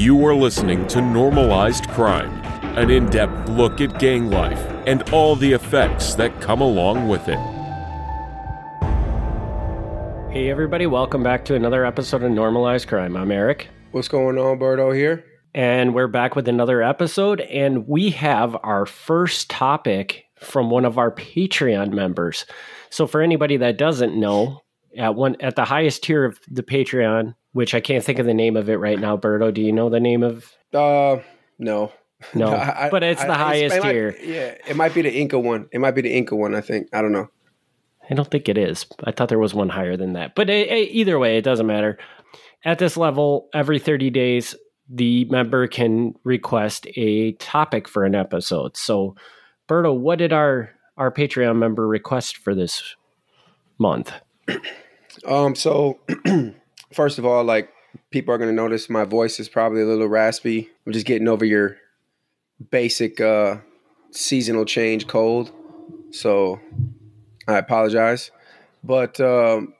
[0.00, 2.32] You are listening to Normalized Crime,
[2.78, 7.28] an in depth look at gang life and all the effects that come along with
[7.28, 7.38] it.
[10.32, 13.14] Hey, everybody, welcome back to another episode of Normalized Crime.
[13.14, 13.68] I'm Eric.
[13.90, 15.22] What's going on, Berto here?
[15.54, 20.96] And we're back with another episode, and we have our first topic from one of
[20.96, 22.46] our Patreon members.
[22.88, 24.62] So, for anybody that doesn't know,
[24.96, 28.34] at one at the highest tier of the Patreon, which I can't think of the
[28.34, 29.16] name of it right now.
[29.16, 30.44] Berto, do you know the name of?
[30.72, 31.18] Uh,
[31.58, 31.92] no,
[32.34, 34.16] no, I- but it's I- the I- highest it might- tier.
[34.22, 35.68] yeah, it might be the Inca one.
[35.72, 36.54] It might be the Inca one.
[36.54, 36.88] I think.
[36.92, 37.28] I don't know.
[38.10, 38.86] I don't think it is.
[39.04, 40.34] I thought there was one higher than that.
[40.34, 41.96] But eh, eh, either way, it doesn't matter.
[42.64, 44.56] At this level, every 30 days,
[44.88, 48.76] the member can request a topic for an episode.
[48.76, 49.14] So,
[49.68, 52.96] Berto, what did our, our Patreon member request for this
[53.78, 54.12] month?
[55.24, 56.00] Um, so
[56.92, 57.70] first of all, like
[58.10, 60.68] people are gonna notice my voice is probably a little raspy.
[60.86, 61.76] I'm just getting over your
[62.70, 63.56] basic uh
[64.10, 65.50] seasonal change cold.
[66.10, 66.60] So
[67.48, 68.30] I apologize.
[68.84, 69.74] But um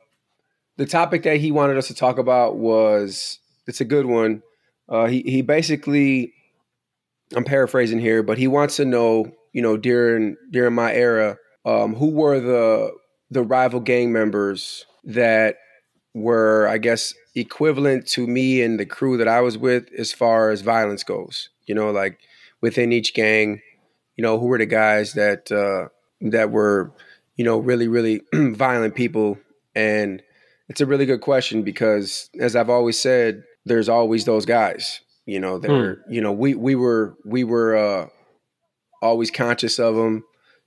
[0.76, 4.42] the topic that he wanted us to talk about was it's a good one.
[4.88, 6.32] Uh he he basically
[7.34, 11.94] I'm paraphrasing here, but he wants to know, you know, during during my era, um,
[11.94, 12.92] who were the
[13.30, 15.56] the rival gang members that
[16.14, 20.50] were, I guess, equivalent to me and the crew that I was with as far
[20.50, 21.50] as violence goes.
[21.66, 22.18] You know, like
[22.60, 23.60] within each gang,
[24.16, 25.88] you know, who were the guys that uh,
[26.20, 26.92] that were,
[27.36, 29.38] you know, really, really violent people.
[29.74, 30.22] And
[30.68, 35.00] it's a really good question because, as I've always said, there's always those guys.
[35.26, 38.06] You know, they're, you know, we we were we were uh,
[39.00, 40.24] always conscious of them.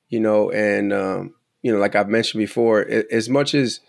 [0.10, 1.34] You know, and um,
[1.64, 3.80] you know, like I've mentioned before, as much as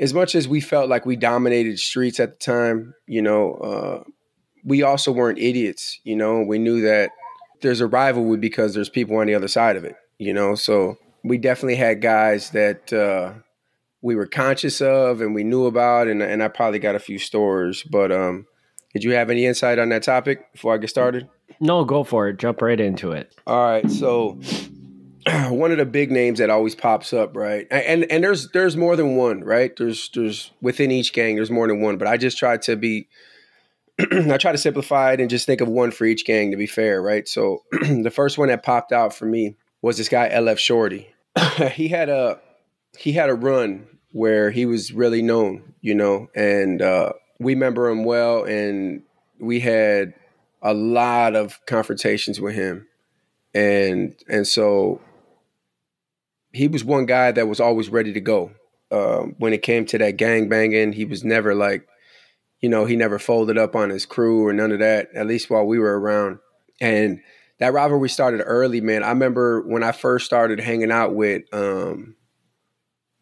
[0.00, 4.02] as much as we felt like we dominated streets at the time, you know, uh,
[4.64, 5.98] we also weren't idiots.
[6.04, 7.10] You know, we knew that
[7.62, 9.96] there's a rivalry because there's people on the other side of it.
[10.18, 13.34] You know, so we definitely had guys that uh,
[14.02, 17.18] we were conscious of and we knew about, and and I probably got a few
[17.18, 17.82] stories.
[17.82, 18.46] But um,
[18.92, 21.28] did you have any insight on that topic before I get started?
[21.60, 22.38] No, go for it.
[22.38, 23.34] Jump right into it.
[23.46, 24.38] All right, so
[25.48, 27.66] one of the big names that always pops up, right?
[27.70, 29.74] And and there's there's more than one, right?
[29.76, 33.08] There's there's within each gang there's more than one, but I just try to be
[33.98, 36.66] I try to simplify it and just think of one for each gang to be
[36.66, 37.26] fair, right?
[37.26, 41.12] So the first one that popped out for me was this guy LF Shorty.
[41.72, 42.40] he had a
[42.98, 47.88] he had a run where he was really known, you know, and uh, we remember
[47.88, 49.02] him well, and
[49.38, 50.14] we had
[50.62, 52.86] a lot of confrontations with him,
[53.54, 55.00] and and so
[56.52, 58.52] he was one guy that was always ready to go.
[58.90, 61.86] Um, when it came to that gang banging, he was never like,
[62.60, 65.08] you know, he never folded up on his crew or none of that.
[65.14, 66.38] At least while we were around,
[66.80, 67.20] and
[67.58, 69.02] that rivalry started early, man.
[69.02, 72.16] I remember when I first started hanging out with um,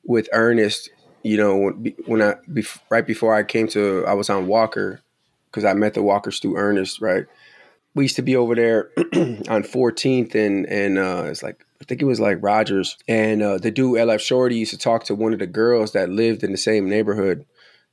[0.05, 0.91] with Ernest.
[1.23, 1.73] You know,
[2.07, 2.37] when, I
[2.89, 5.01] right before I came to, I was on Walker
[5.47, 7.25] because I met the Walkers through Ernest, right?
[7.97, 8.91] We used to be over there
[9.49, 13.59] on 14th and and uh, it's like I think it was like Rogers and uh,
[13.59, 16.53] the dude LF Shorty used to talk to one of the girls that lived in
[16.53, 17.45] the same neighborhood,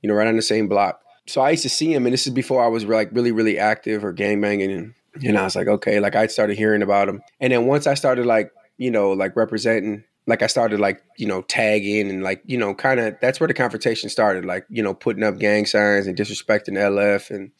[0.01, 1.01] you know, right on the same block.
[1.25, 3.57] So I used to see him, and this is before I was like really really
[3.57, 4.93] active or gang banging, and
[5.23, 7.93] and I was like, okay, like I started hearing about him, and then once I
[7.93, 12.41] started like you know like representing like I started like you know tagging and like
[12.45, 15.65] you know kind of that's where the confrontation started like you know putting up gang
[15.65, 17.51] signs and disrespecting LF and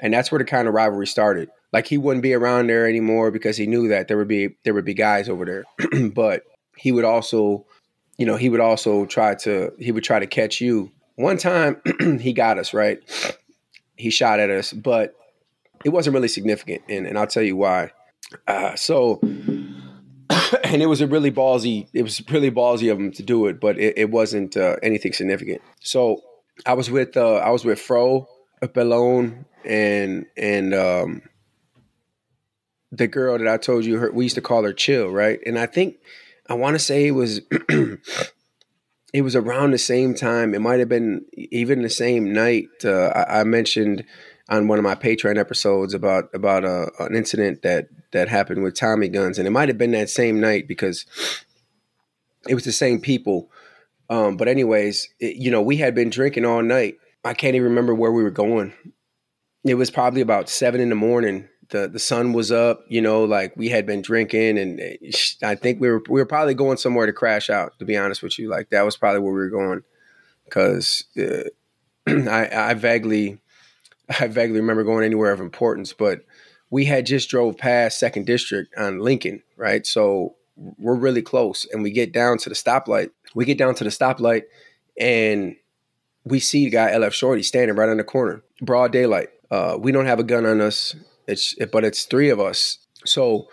[0.00, 3.32] and that's where the kind of rivalry started like he wouldn't be around there anymore
[3.32, 5.64] because he knew that there would be there would be guys over there.
[6.14, 6.44] But
[6.76, 7.66] he would also
[8.16, 10.92] you know he would also try to he would try to catch you.
[11.16, 11.82] One time
[12.20, 13.00] he got us right?
[13.96, 15.16] He shot at us but
[15.84, 17.90] it wasn't really significant and, and I'll tell you why.
[18.46, 23.24] Uh, so and it was a really ballsy it was really ballsy of him to
[23.24, 25.60] do it but it, it wasn't uh, anything significant.
[25.80, 26.22] So
[26.66, 28.28] i was with uh, i was with fro
[28.62, 31.22] Pelon and and um
[32.96, 35.58] the girl that i told you her, we used to call her chill right and
[35.58, 35.96] i think
[36.48, 37.40] i want to say it was
[39.12, 43.08] it was around the same time it might have been even the same night uh,
[43.08, 44.04] I, I mentioned
[44.48, 48.74] on one of my Patreon episodes about about a, an incident that that happened with
[48.74, 51.06] Tommy guns, and it might have been that same night because
[52.48, 53.50] it was the same people.
[54.10, 56.96] Um, but anyways, it, you know, we had been drinking all night.
[57.24, 58.74] I can't even remember where we were going.
[59.64, 61.48] It was probably about seven in the morning.
[61.70, 62.84] The The sun was up.
[62.88, 64.80] You know, like we had been drinking, and
[65.42, 67.78] I think we were we were probably going somewhere to crash out.
[67.78, 69.82] To be honest with you, like that was probably where we were going,
[70.44, 71.48] because uh,
[72.06, 73.38] I, I vaguely
[74.20, 76.20] I vaguely remember going anywhere of importance, but
[76.70, 79.86] we had just drove past Second District on Lincoln, right?
[79.86, 83.10] So we're really close, and we get down to the stoplight.
[83.34, 84.42] We get down to the stoplight,
[84.98, 85.56] and
[86.24, 89.28] we see the guy LF Shorty standing right on the corner, broad daylight.
[89.50, 90.94] Uh, we don't have a gun on us.
[91.26, 92.78] It's but it's three of us.
[93.04, 93.48] So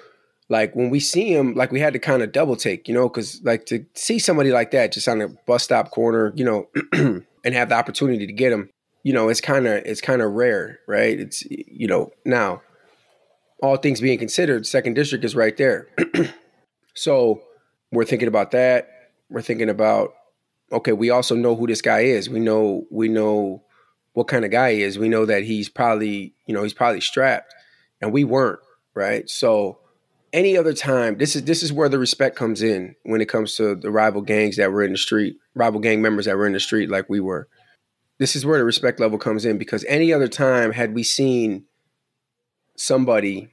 [0.50, 3.08] like when we see him, like we had to kind of double take, you know,
[3.08, 6.68] because like to see somebody like that just on a bus stop corner, you know,
[7.44, 8.70] and have the opportunity to get him,
[9.04, 11.20] you know, it's kind of it's kind of rare, right?
[11.20, 12.62] It's you know now,
[13.64, 15.88] all things being considered, second district is right there,
[16.96, 17.42] so
[17.92, 18.90] we're thinking about that.
[19.30, 20.14] We're thinking about
[20.72, 22.30] okay, we also know who this guy is.
[22.30, 23.64] We know we know
[24.14, 25.00] what kind of guy he is.
[25.00, 27.54] We know that he's probably you know he's probably strapped,
[28.02, 28.60] and we weren't
[28.94, 29.30] right.
[29.30, 29.80] So
[30.34, 33.56] any other time, this is this is where the respect comes in when it comes
[33.56, 36.54] to the rival gangs that were in the street, rival gang members that were in
[36.54, 37.48] the street like we were.
[38.18, 41.66] This is where the respect level comes in because any other time had we seen
[42.78, 43.50] somebody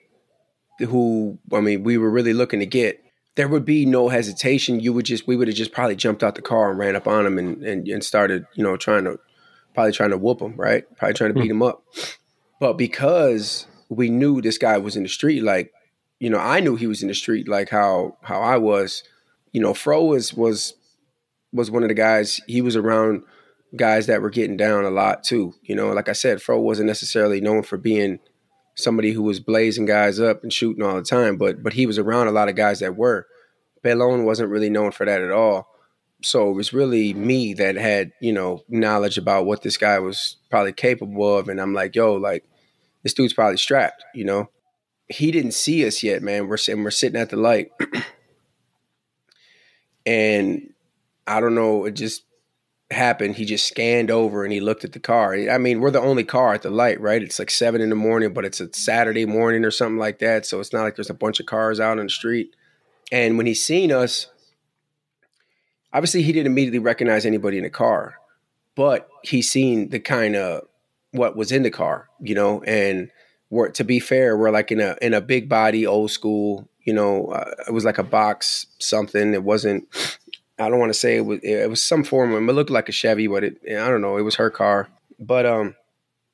[0.79, 3.03] who I mean we were really looking to get,
[3.35, 4.81] there would be no hesitation.
[4.81, 7.09] You would just we would have just probably jumped out the car and ran up
[7.09, 9.19] on him and and, and started, you know, trying to
[9.75, 10.85] probably trying to whoop him, right?
[10.97, 11.43] Probably trying to hmm.
[11.43, 11.83] beat him up.
[12.61, 15.73] But because we knew this guy was in the street, like
[16.19, 19.03] you know, I knew he was in the street like how how I was.
[19.53, 20.75] You know, Fro was was
[21.53, 22.41] was one of the guys.
[22.47, 23.23] He was around
[23.77, 25.55] guys that were getting down a lot too.
[25.63, 28.19] You know, like I said, Fro wasn't necessarily known for being
[28.75, 31.99] somebody who was blazing guys up and shooting all the time, but but he was
[31.99, 33.27] around a lot of guys that were.
[33.85, 35.69] Pelon wasn't really known for that at all.
[36.23, 40.37] So it was really me that had, you know, knowledge about what this guy was
[40.51, 41.49] probably capable of.
[41.49, 42.45] And I'm like, yo, like,
[43.03, 44.51] this dude's probably strapped, you know?
[45.09, 46.49] he didn't see us yet, man.
[46.49, 47.73] We're sitting, we're sitting at the light,
[50.07, 50.73] and
[51.27, 51.87] I don't know.
[51.87, 52.25] It just
[52.91, 53.37] happened.
[53.37, 55.35] He just scanned over and he looked at the car.
[55.35, 57.23] I mean, we're the only car at the light, right?
[57.23, 60.47] It's like seven in the morning, but it's a Saturday morning or something like that.
[60.47, 62.55] So it's not like there's a bunch of cars out on the street.
[63.11, 64.29] And when he seen us,
[65.93, 68.17] obviously he didn't immediately recognize anybody in the car,
[68.75, 70.68] but he seen the kind of
[71.13, 73.11] what was in the car, you know, and
[73.51, 76.69] we're to be fair, we're like in a in a big body, old school.
[76.85, 79.35] You know, uh, it was like a box something.
[79.35, 79.89] It wasn't.
[80.59, 81.41] I don't want to say it was.
[81.43, 82.49] It was some form of.
[82.49, 83.59] It looked like a Chevy, but it.
[83.69, 84.17] I don't know.
[84.17, 84.89] It was her car.
[85.19, 85.75] But um,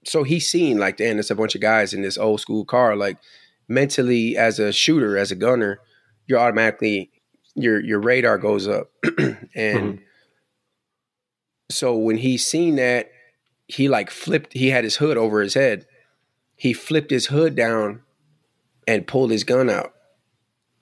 [0.05, 2.97] so he's seen like, damn, there's a bunch of guys in this old school car.
[2.97, 3.19] Like
[3.69, 5.81] mentally, as a shooter, as a gunner,
[6.27, 7.11] you're automatically
[7.55, 9.97] your your radar goes up, and mm-hmm.
[11.71, 13.11] so when he seen that,
[13.67, 14.53] he like flipped.
[14.53, 15.87] He had his hood over his head
[16.57, 18.03] he flipped his hood down
[18.87, 19.93] and pulled his gun out.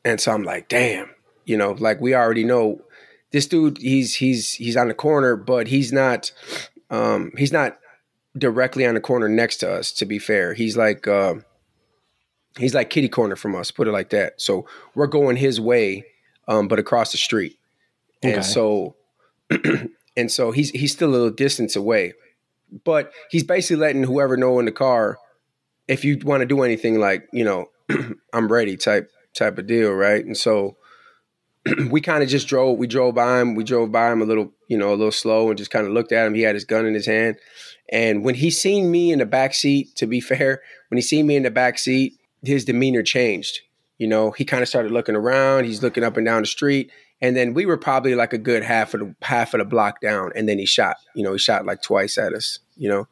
[0.04, 1.10] And so I'm like, damn,
[1.44, 2.82] you know, like we already know
[3.30, 6.32] this dude, he's he's he's on the corner, but he's not
[6.90, 7.78] um he's not
[8.36, 10.54] directly on the corner next to us, to be fair.
[10.54, 11.34] He's like uh,
[12.58, 14.40] he's like kitty corner from us, put it like that.
[14.40, 16.04] So we're going his way,
[16.48, 17.58] um, but across the street.
[18.24, 18.34] Okay.
[18.34, 18.96] And so
[20.16, 22.14] and so he's he's still a little distance away.
[22.84, 25.18] But he's basically letting whoever know in the car
[25.88, 27.68] if you want to do anything like you know
[28.32, 30.24] i'm ready type type of deal right?
[30.24, 30.76] And so
[31.90, 34.52] we kind of just drove we drove by him we drove by him a little
[34.68, 36.34] you know a little slow and just kind of looked at him.
[36.34, 37.36] He had his gun in his hand.
[37.90, 41.26] And when he seen me in the back seat to be fair when he seen
[41.26, 43.60] me in the back seat his demeanor changed.
[43.98, 45.64] You know he kind of started looking around.
[45.64, 46.90] He's looking up and down the street
[47.22, 50.02] and then we were probably like a good half of the half of the block
[50.02, 53.06] down and then he shot you know he shot like twice at us you know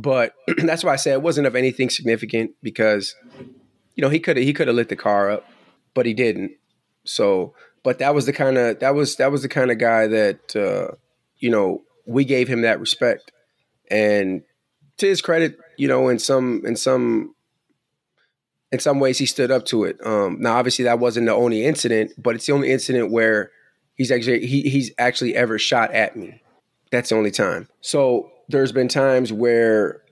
[0.00, 3.14] but that's why I said it wasn't of anything significant because,
[3.94, 5.46] you know, he could have he could have lit the car up,
[5.94, 6.52] but he didn't.
[7.04, 10.06] So, but that was the kind of that was that was the kind of guy
[10.06, 10.94] that uh,
[11.38, 13.32] you know we gave him that respect,
[13.90, 14.42] and
[14.98, 17.34] to his credit, you know, in some in some
[18.72, 20.04] in some ways he stood up to it.
[20.04, 23.50] Um, now, obviously, that wasn't the only incident, but it's the only incident where
[23.94, 26.42] he's actually he, he's actually ever shot at me.
[26.90, 27.68] That's the only time.
[27.80, 30.02] So there's been times where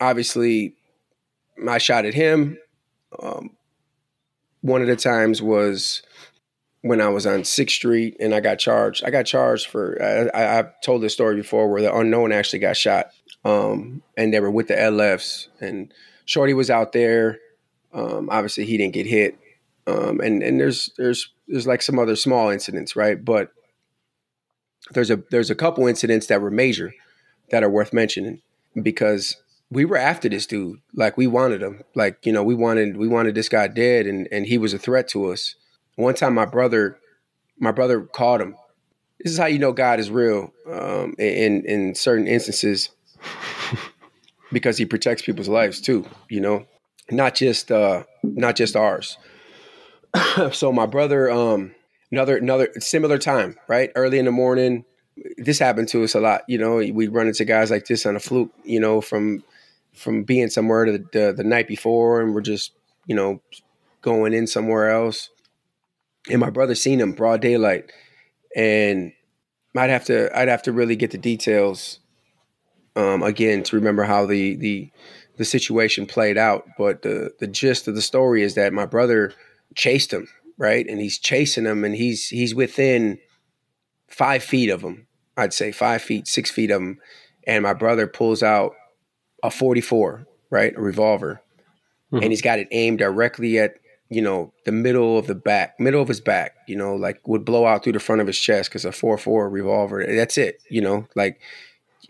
[0.00, 0.76] obviously
[1.68, 2.58] I shot at him.
[3.20, 3.50] Um,
[4.60, 6.02] one of the times was
[6.82, 9.04] when I was on Sixth Street and I got charged.
[9.04, 9.98] I got charged for
[10.34, 13.10] I, have told this story before where the unknown actually got shot,
[13.44, 15.92] um, and they were with the LFs and
[16.26, 17.38] Shorty was out there.
[17.94, 19.38] Um, obviously, he didn't get hit,
[19.86, 23.24] um, and and there's there's there's like some other small incidents, right?
[23.24, 23.50] But
[24.90, 26.94] there's a there's a couple incidents that were major
[27.50, 28.42] that are worth mentioning
[28.82, 29.36] because
[29.70, 30.80] we were after this dude.
[30.94, 31.82] Like we wanted him.
[31.94, 34.78] Like, you know, we wanted we wanted this guy dead and and he was a
[34.78, 35.54] threat to us.
[35.96, 36.98] One time my brother
[37.58, 38.56] my brother called him.
[39.20, 42.90] This is how you know God is real um, in in certain instances.
[44.52, 46.06] because he protects people's lives too.
[46.28, 46.66] You know,
[47.10, 49.18] not just uh, not just ours.
[50.52, 51.74] so my brother, um,
[52.10, 53.90] another another similar time, right?
[53.94, 54.84] Early in the morning.
[55.38, 56.42] This happened to us a lot.
[56.48, 58.52] You know, we run into guys like this on a fluke.
[58.64, 59.44] You know, from
[59.92, 62.72] from being somewhere the, the, the night before, and we're just
[63.06, 63.40] you know
[64.02, 65.30] going in somewhere else.
[66.30, 67.92] And my brother seen him broad daylight,
[68.56, 69.12] and
[69.76, 72.00] I'd have to I'd have to really get the details
[72.96, 74.90] um, again to remember how the the
[75.36, 76.64] the situation played out.
[76.78, 79.32] But the the gist of the story is that my brother
[79.74, 83.18] chased him right, and he's chasing him, and he's he's within
[84.08, 85.06] five feet of him.
[85.36, 87.00] I'd say five feet, six feet of him,
[87.46, 88.72] and my brother pulls out
[89.42, 91.42] a 44, right, a revolver,
[92.12, 92.22] mm-hmm.
[92.22, 93.74] and he's got it aimed directly at
[94.10, 97.44] you know the middle of the back, middle of his back, you know, like would
[97.44, 100.04] blow out through the front of his chest because a four four revolver.
[100.06, 101.40] That's it, you know, like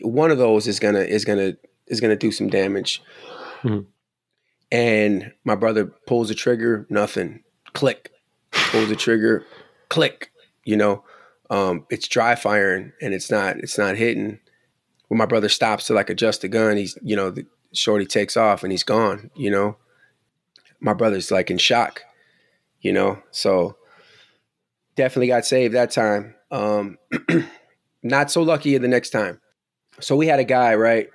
[0.00, 1.54] one of those is gonna is gonna
[1.87, 3.03] is gonna do some damage.
[3.62, 3.81] Mm-hmm.
[4.73, 7.45] And my brother pulls the trigger, nothing.
[7.73, 8.11] Click.
[8.50, 9.45] Pulls the trigger,
[9.88, 10.31] click.
[10.64, 11.05] You know,
[11.50, 14.41] um, it's dry firing and it's not it's not hitting.
[15.09, 18.37] When my brother stops to like adjust the gun, he's you know the shorty takes
[18.37, 19.31] off and he's gone.
[19.37, 19.76] You know,
[20.81, 22.03] my brother's like in shock.
[22.81, 23.76] You know, so
[24.97, 26.35] definitely got saved that time.
[26.50, 26.99] Um,
[28.03, 29.41] not so lucky the next time.
[30.00, 31.09] So we had a guy, right?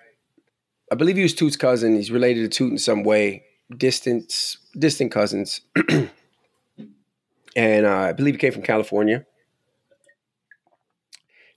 [0.91, 1.95] I believe he was Toot's cousin.
[1.95, 3.43] He's related to Toot in some way,
[3.75, 5.61] distant, distant cousins.
[7.55, 9.25] and uh, I believe he came from California.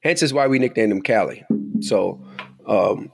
[0.02, 1.44] Hence is why we nicknamed him Cali.
[1.80, 2.22] So,
[2.66, 3.10] um,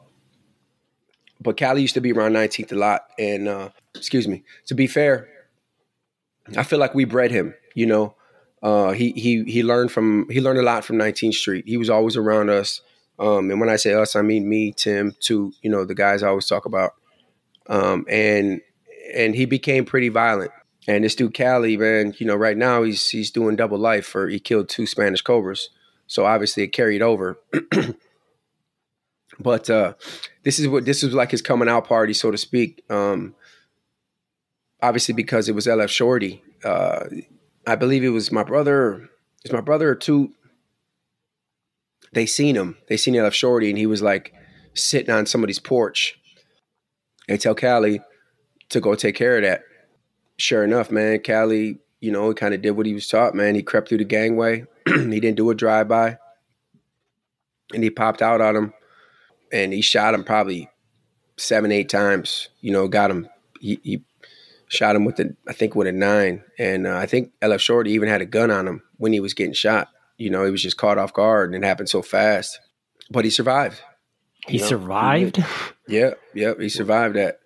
[1.40, 3.02] but Cali used to be around 19th a lot.
[3.18, 5.28] And uh, excuse me, to be fair,
[6.56, 7.54] I feel like we bred him.
[7.74, 8.14] You know,
[8.62, 11.64] uh, he he he learned from he learned a lot from 19th Street.
[11.66, 12.80] He was always around us.
[13.18, 16.22] Um, and when I say us, I mean me, Tim, to you know the guys
[16.22, 16.94] I always talk about.
[17.68, 18.60] Um, and
[19.14, 20.52] and he became pretty violent.
[20.86, 24.28] And this dude Cali, man, you know, right now he's he's doing double life for
[24.28, 25.70] he killed Toot Spanish cobras.
[26.06, 27.38] So obviously it carried over.
[29.40, 29.94] but uh,
[30.44, 32.82] this is what this is like his coming out party, so to speak.
[32.88, 33.34] Um,
[34.82, 36.42] obviously because it was LF Shorty.
[36.64, 37.04] Uh,
[37.66, 39.08] I believe it was my brother.
[39.44, 40.32] It's my brother or two
[42.12, 42.76] they seen him.
[42.88, 44.34] They seen LF Shorty, and he was like
[44.74, 46.18] sitting on somebody's porch.
[47.26, 48.00] They tell Cali
[48.70, 49.62] to go take care of that.
[50.38, 53.54] Sure enough, man, Cali, you know, he kind of did what he was taught, man.
[53.54, 54.64] He crept through the gangway.
[54.86, 56.18] he didn't do a drive by.
[57.74, 58.72] And he popped out on him
[59.52, 60.70] and he shot him probably
[61.36, 62.48] seven, eight times.
[62.60, 63.28] You know, got him.
[63.60, 64.04] He, he
[64.68, 66.44] shot him with a, I think with a nine.
[66.58, 69.34] And uh, I think LF Shorty even had a gun on him when he was
[69.34, 69.88] getting shot
[70.18, 72.60] you know, he was just caught off guard and it happened so fast.
[73.10, 73.80] But he survived.
[74.46, 74.66] He know?
[74.66, 75.42] survived?
[75.86, 77.40] Yeah, yeah, he survived that.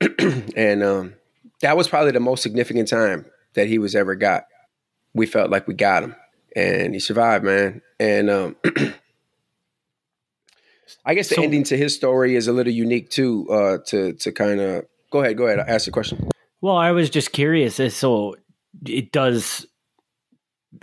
[0.56, 1.14] and um,
[1.60, 4.44] that was probably the most significant time that he was ever got.
[5.14, 6.16] We felt like we got him.
[6.54, 7.82] And he survived, man.
[8.00, 8.56] And um,
[11.04, 14.14] I guess the so, ending to his story is a little unique too, uh, to
[14.14, 16.30] to kind of go ahead, go ahead, ask the question.
[16.60, 17.76] Well, I was just curious.
[17.94, 18.36] So
[18.86, 19.66] it does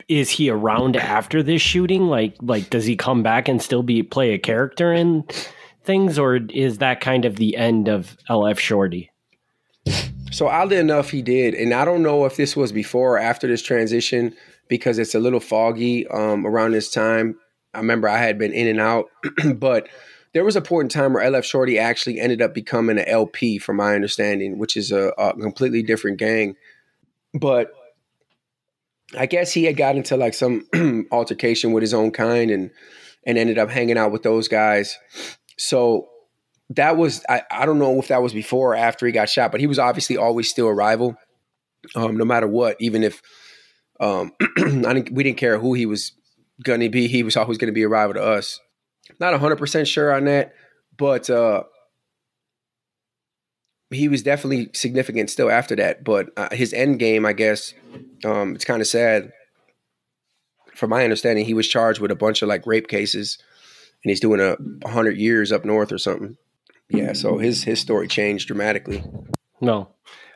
[0.07, 2.07] is he around after this shooting?
[2.07, 5.25] Like, like does he come back and still be play a character in
[5.83, 9.11] things, or is that kind of the end of LF Shorty?
[10.31, 13.47] So oddly enough, he did, and I don't know if this was before or after
[13.47, 14.35] this transition
[14.67, 17.37] because it's a little foggy um, around this time.
[17.73, 19.05] I remember I had been in and out,
[19.55, 19.87] but
[20.33, 23.59] there was a point in time where LF Shorty actually ended up becoming an LP,
[23.59, 26.55] from my understanding, which is a, a completely different gang.
[27.35, 27.71] But
[29.17, 30.67] I guess he had got into like some
[31.11, 32.71] altercation with his own kind and
[33.25, 34.97] and ended up hanging out with those guys.
[35.57, 36.09] So
[36.71, 39.51] that was I, I don't know if that was before or after he got shot,
[39.51, 41.15] but he was obviously always still a rival,
[41.95, 42.77] um, no matter what.
[42.79, 43.21] Even if
[43.99, 46.11] um, I didn't, we didn't care who he was
[46.63, 48.59] gonna be, he was always gonna be a rival to us.
[49.19, 50.53] Not hundred percent sure on that,
[50.97, 51.63] but uh,
[53.93, 56.03] he was definitely significant still after that.
[56.03, 57.73] But uh, his end game, I guess,
[58.25, 59.31] um, it's kind of sad.
[60.75, 63.37] From my understanding, he was charged with a bunch of like rape cases,
[64.03, 66.37] and he's doing a hundred years up north or something.
[66.89, 69.03] Yeah, so his his story changed dramatically.
[69.61, 69.89] No,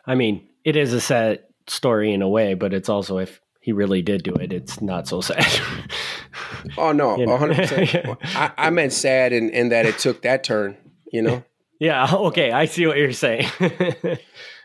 [0.06, 3.72] I mean it is a sad story in a way, but it's also if he
[3.72, 5.46] really did do it, it's not so sad.
[6.78, 8.18] oh no, hundred percent.
[8.24, 10.78] I, I meant sad in, in that it took that turn.
[11.12, 11.44] You know.
[11.80, 12.08] Yeah.
[12.14, 12.52] Okay.
[12.52, 13.50] I see what you're saying.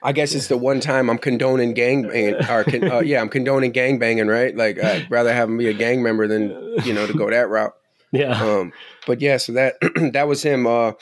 [0.03, 3.29] I guess it's the one time I'm condoning gang banging, or con, uh, yeah, I'm
[3.29, 4.57] condoning gang banging, right?
[4.57, 6.51] Like I'd rather have him be a gang member than
[6.85, 7.73] you know to go that route.
[8.11, 8.43] Yeah.
[8.43, 8.73] Um,
[9.07, 9.75] but yeah, so that
[10.13, 10.67] that was him.
[10.67, 10.93] Uh,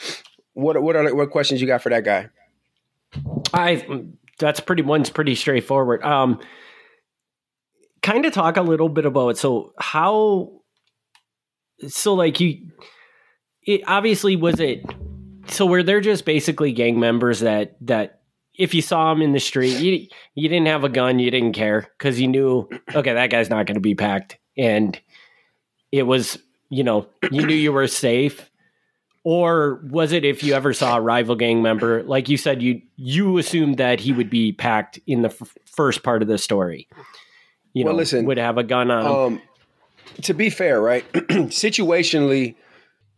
[0.53, 2.29] what what are, what questions you got for that guy?
[3.53, 4.03] I
[4.37, 6.03] that's pretty one's pretty straightforward.
[6.03, 6.39] Um,
[8.03, 10.51] kind of talk a little bit about so how
[11.87, 12.71] so like you
[13.63, 14.83] it obviously was it
[15.51, 18.21] so where they're just basically gang members that that
[18.57, 21.53] if you saw them in the street you you didn't have a gun you didn't
[21.53, 24.37] care because you knew okay that guy's not going to be packed.
[24.57, 24.99] And
[25.91, 26.37] it was
[26.69, 28.49] you know you knew you were safe.
[29.23, 32.81] Or was it if you ever saw a rival gang member like you said you
[32.95, 36.87] you assumed that he would be packed in the f- first part of the story.
[37.73, 39.11] You Well, know listen, would have a gun on him.
[39.11, 39.41] Um,
[40.23, 41.09] to be fair, right?
[41.13, 42.55] Situationally,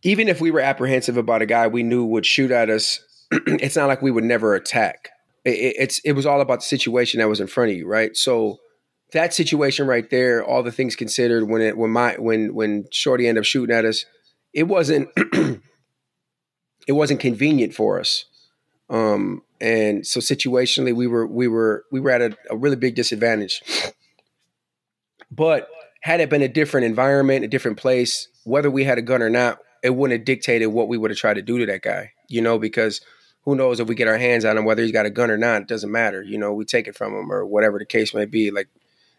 [0.04, 3.00] even if we were apprehensive about a guy we knew would shoot at us,
[3.32, 5.10] it's not like we would never attack.
[5.46, 7.88] It, it, it's it was all about the situation that was in front of you,
[7.88, 8.16] right?
[8.16, 8.60] So
[9.14, 13.28] that situation right there, all the things considered, when it when my when when Shorty
[13.28, 14.06] ended up shooting at us,
[14.54, 15.10] it wasn't
[16.88, 18.26] it wasn't convenient for us.
[18.90, 22.96] Um, and so situationally, we were we were we were at a, a really big
[22.96, 23.62] disadvantage.
[25.32, 25.68] But
[26.02, 29.30] had it been a different environment, a different place, whether we had a gun or
[29.30, 32.14] not, it wouldn't have dictated what we would have tried to do to that guy,
[32.30, 33.02] you know, because
[33.42, 35.38] who knows if we get our hands on him, whether he's got a gun or
[35.38, 36.24] not, it doesn't matter.
[36.24, 38.50] You know, we take it from him or whatever the case may be.
[38.52, 38.70] Like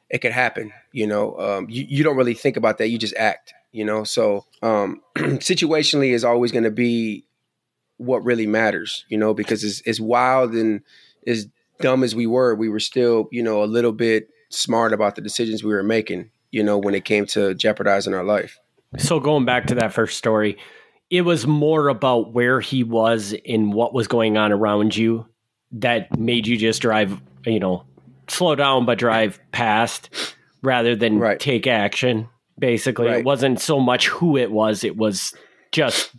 [0.08, 1.38] it could happen, you know.
[1.38, 2.88] Um, you, you don't really think about that.
[2.88, 4.04] You just act, you know.
[4.04, 7.26] So um, situationally is always to be
[7.98, 10.80] what really matters, you know, because as, as wild and
[11.26, 11.46] as
[11.80, 15.22] dumb as we were, we were still, you know, a little bit smart about the
[15.22, 18.58] decisions we were making, you know, when it came to jeopardizing our life.
[18.98, 20.56] So going back to that first story,
[21.10, 25.26] it was more about where he was and what was going on around you
[25.72, 27.84] that made you just drive, you know,
[28.28, 30.10] slow down but drive past
[30.62, 31.38] rather than Right.
[31.38, 32.28] take action.
[32.58, 33.18] Basically, Right.
[33.18, 35.34] it wasn't so much who it was, it was
[35.72, 36.10] just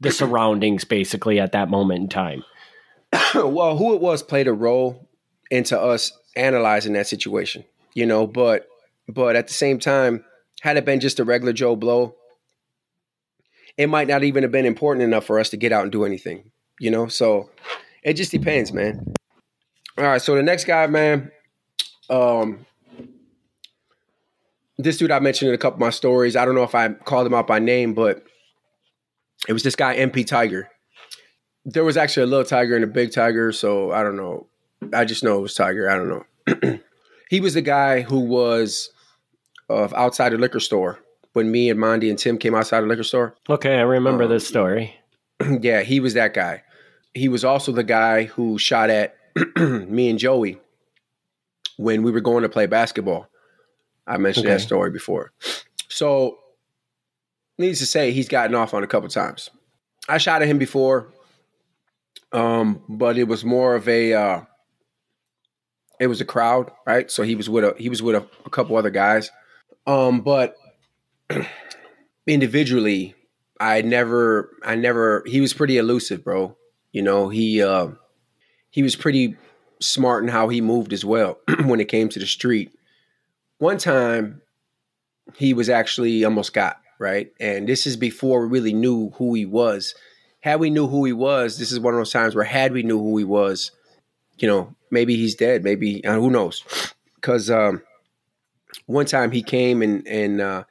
[0.00, 2.44] the surroundings basically at that moment in time.
[3.34, 5.08] well, who it was played a role
[5.50, 8.66] into us analyzing that situation, you know, but
[9.08, 10.24] but at the same time,
[10.66, 12.14] had it been just a regular Joe Blow,
[13.76, 16.04] it might not even have been important enough for us to get out and do
[16.04, 16.50] anything,
[16.80, 17.06] you know?
[17.08, 17.50] So
[18.02, 19.14] it just depends, man.
[19.96, 21.30] All right, so the next guy, man,
[22.10, 22.66] um
[24.78, 26.36] this dude I mentioned in a couple of my stories.
[26.36, 28.22] I don't know if I called him out by name, but
[29.48, 30.68] it was this guy MP Tiger
[31.66, 34.46] there was actually a little tiger and a big tiger, so I don't know.
[34.94, 35.90] I just know it was Tiger.
[35.90, 36.78] I don't know.
[37.28, 38.90] he was the guy who was
[39.68, 40.98] of outside the liquor store
[41.32, 43.34] when me and Mondi and Tim came outside the liquor store.
[43.48, 44.96] Okay, I remember Um, this story.
[45.60, 46.62] yeah, he was that guy.
[47.14, 49.16] He was also the guy who shot at
[49.56, 50.58] me and Joey
[51.76, 53.28] when we were going to play basketball.
[54.06, 55.32] I mentioned that story before.
[55.88, 56.38] So,
[57.58, 59.50] needless to say, he's gotten off on a couple times.
[60.08, 61.08] I shot at him before,
[62.32, 64.40] um, but it was more of a uh,
[65.98, 67.10] it was a crowd, right?
[67.10, 69.30] So he was with a he was with a, a couple other guys,
[69.86, 70.56] um, but
[72.26, 73.14] individually,
[73.60, 75.22] I never, I never.
[75.26, 76.56] He was pretty elusive, bro.
[76.92, 77.88] You know, he uh,
[78.70, 79.36] he was pretty
[79.80, 82.72] smart in how he moved as well when it came to the street.
[83.58, 84.42] One time,
[85.36, 89.46] he was actually almost got right, and this is before we really knew who he
[89.46, 89.94] was.
[90.40, 92.84] Had we knew who he was, this is one of those times where had we
[92.84, 93.72] knew who he was,
[94.38, 96.62] you know, maybe he's dead, maybe uh, who knows?
[97.16, 97.82] Because um,
[98.86, 100.64] one time he came and and uh,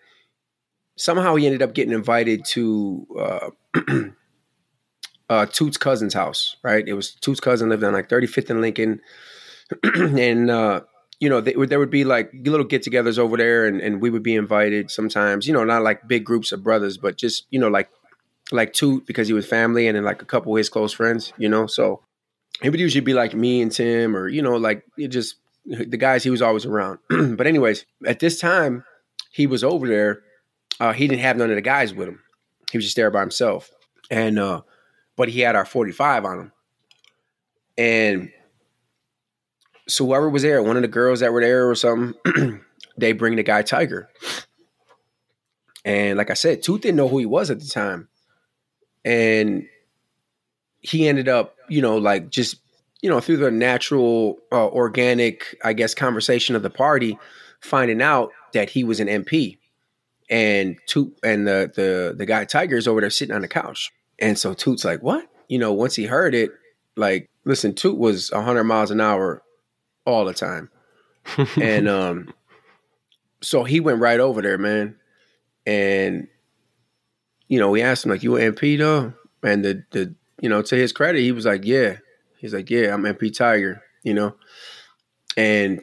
[0.96, 3.50] somehow he ended up getting invited to uh,
[5.30, 6.56] uh, Toot's cousin's house.
[6.64, 9.02] Right, it was Toot's cousin lived on like 35th and Lincoln,
[9.84, 10.82] and uh,
[11.20, 14.24] you know they, there would be like little get-togethers over there, and, and we would
[14.24, 15.48] be invited sometimes.
[15.48, 17.90] You know, not like big groups of brothers, but just you know like
[18.52, 21.34] like Toot because he was family, and then like a couple of his close friends.
[21.38, 22.02] You know, so
[22.62, 25.98] it would usually be like me and Tim, or you know, like it just the
[25.98, 27.00] guys he was always around.
[27.10, 28.84] but anyways, at this time
[29.32, 30.22] he was over there.
[30.80, 32.20] Uh, he didn't have none of the guys with him.
[32.72, 33.72] He was just there by himself,
[34.12, 34.62] and uh,
[35.16, 36.52] but he had our forty five on him,
[37.78, 38.32] and
[39.88, 42.62] so whoever was there, one of the girls that were there or something,
[42.98, 44.10] they bring the guy Tiger.
[45.84, 48.08] And like I said, Toot didn't know who he was at the time.
[49.04, 49.68] And
[50.82, 52.58] he ended up, you know, like just,
[53.06, 57.20] you know, through the natural, uh, organic, I guess, conversation of the party,
[57.62, 59.60] finding out that he was an MP.
[60.28, 63.92] And Toot and the the the guy Tiger's over there sitting on the couch.
[64.18, 65.30] And so Toot's like, what?
[65.50, 66.50] You know, once he heard it,
[66.96, 69.44] like, listen, Toot was 100 miles an hour
[70.08, 70.72] all the time.
[71.62, 72.34] and um
[73.40, 74.96] so he went right over there, man.
[75.68, 76.28] And
[77.50, 79.14] you know, we asked him like, "You an MP though?"
[79.44, 81.98] And the the you know, to his credit, he was like, yeah.
[82.38, 84.36] He's like, yeah, I'm MP Tiger, you know.
[85.38, 85.82] And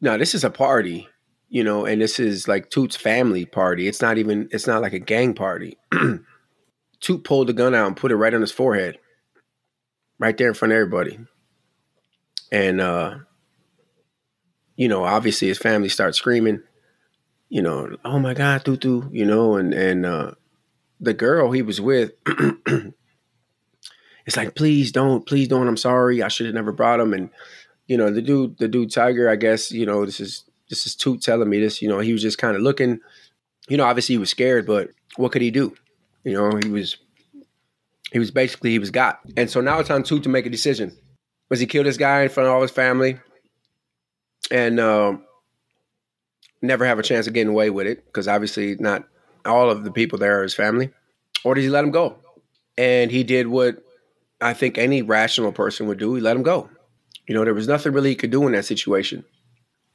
[0.00, 1.08] now this is a party,
[1.48, 3.88] you know, and this is like Toot's family party.
[3.88, 5.78] It's not even, it's not like a gang party.
[7.00, 8.98] Toot pulled the gun out and put it right on his forehead,
[10.18, 11.18] right there in front of everybody.
[12.50, 13.18] And, uh,
[14.76, 16.62] you know, obviously his family starts screaming,
[17.48, 20.32] you know, oh my God, Tutu, you know, and, and, uh,
[21.00, 22.12] the girl he was with,
[24.28, 25.66] it's like, please don't, please don't.
[25.66, 26.22] I'm sorry.
[26.22, 27.14] I should have never brought him.
[27.14, 27.30] And,
[27.86, 30.94] you know, the dude, the dude Tiger, I guess, you know, this is, this is
[30.94, 33.00] Toot telling me this, you know, he was just kind of looking,
[33.70, 35.74] you know, obviously he was scared, but what could he do?
[36.24, 36.98] You know, he was
[38.12, 39.20] he was basically he was got.
[39.38, 40.94] And so now it's on Toot to make a decision.
[41.48, 43.18] Was he kill this guy in front of all his family
[44.50, 45.16] and uh,
[46.60, 48.04] never have a chance of getting away with it?
[48.04, 49.04] Because obviously not
[49.46, 50.90] all of the people there are his family.
[51.44, 52.18] Or did he let him go?
[52.76, 53.82] And he did what
[54.40, 56.14] I think any rational person would do.
[56.14, 56.70] He let him go.
[57.26, 59.24] You know, there was nothing really he could do in that situation.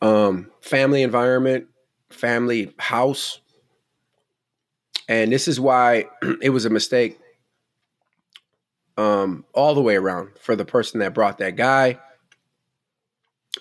[0.01, 1.67] Um, family environment,
[2.09, 3.39] family house,
[5.07, 6.05] and this is why
[6.41, 7.19] it was a mistake
[8.97, 11.99] um, all the way around for the person that brought that guy.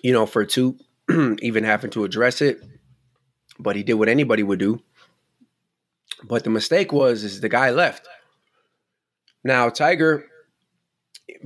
[0.03, 0.79] You know, for two,
[1.41, 2.61] even having to address it,
[3.59, 4.83] but he did what anybody would do.
[6.25, 8.07] But the mistake was is the guy left.
[9.45, 10.27] Now Tiger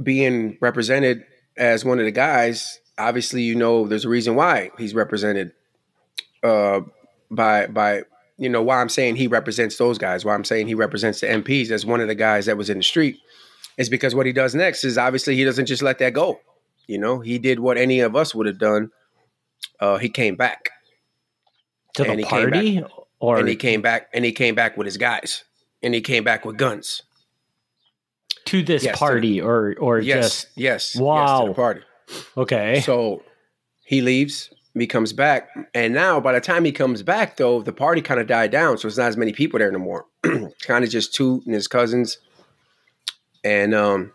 [0.03, 1.25] being represented
[1.57, 5.53] as one of the guys, obviously you know there's a reason why he's represented
[6.43, 6.81] uh,
[7.31, 8.03] by by
[8.39, 11.27] you know, why I'm saying he represents those guys, why I'm saying he represents the
[11.27, 13.19] MPs as one of the guys that was in the street,
[13.79, 16.41] is because what he does next is obviously he doesn't just let that go.
[16.87, 18.91] You know, he did what any of us would have done.
[19.81, 20.71] Uh, he came back
[21.95, 22.85] to the party,
[23.19, 25.45] or and he came back and he came back with his guys,
[25.83, 27.03] and he came back with guns
[28.47, 31.81] to this yes, party, to, or or yes, just yes, wow, yes, party.
[32.37, 33.23] Okay, so
[33.85, 35.49] he leaves he comes back.
[35.75, 38.79] And now, by the time he comes back, though, the party kind of died down.
[38.79, 40.07] So it's not as many people there anymore.
[40.63, 42.19] kind of just Toot and his cousins.
[43.43, 44.13] And um,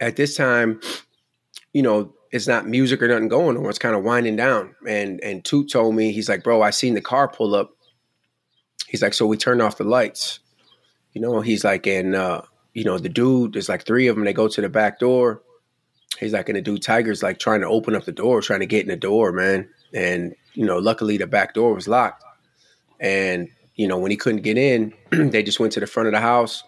[0.00, 0.80] at this time,
[1.72, 3.66] you know, it's not music or nothing going on.
[3.66, 4.74] It's kind of winding down.
[4.86, 7.70] And and Toot told me, he's like, bro, I seen the car pull up.
[8.86, 10.40] He's like, so we turned off the lights.
[11.12, 12.42] You know, he's like, and uh,
[12.78, 14.24] you know, the dude, there's like three of them.
[14.24, 15.42] They go to the back door
[16.18, 18.66] he's like, and the dude Tiger's like trying to open up the door, trying to
[18.66, 19.68] get in the door, man.
[19.94, 22.24] And you know, luckily the back door was locked.
[23.00, 26.12] And you know, when he couldn't get in, they just went to the front of
[26.12, 26.64] the house,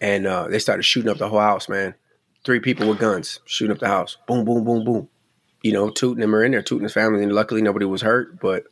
[0.00, 1.94] and uh, they started shooting up the whole house, man.
[2.44, 4.18] Three people with guns shooting up the house.
[4.26, 5.08] Boom, boom, boom, boom.
[5.62, 8.38] You know, Tootin them are in there, tooting his family, and luckily nobody was hurt.
[8.40, 8.64] But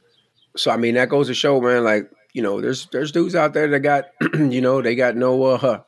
[0.56, 1.84] so I mean, that goes to show, man.
[1.84, 5.42] Like you know, there's there's dudes out there that got, you know, they got no
[5.42, 5.82] uh,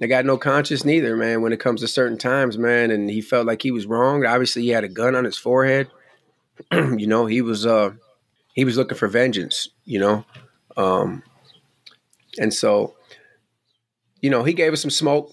[0.00, 2.90] I got no conscience neither, man, when it comes to certain times, man.
[2.90, 4.24] And he felt like he was wrong.
[4.24, 5.88] Obviously, he had a gun on his forehead.
[6.72, 7.90] you know, he was uh
[8.54, 10.24] he was looking for vengeance, you know.
[10.76, 11.22] Um
[12.38, 12.94] and so,
[14.20, 15.32] you know, he gave us some smoke.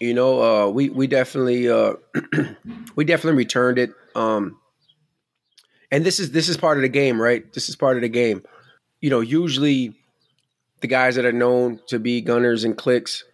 [0.00, 1.94] You know, uh we we definitely uh
[2.96, 3.92] we definitely returned it.
[4.16, 4.58] Um
[5.92, 7.52] and this is this is part of the game, right?
[7.52, 8.42] This is part of the game.
[9.00, 9.94] You know, usually
[10.80, 13.24] the guys that are known to be gunners and clicks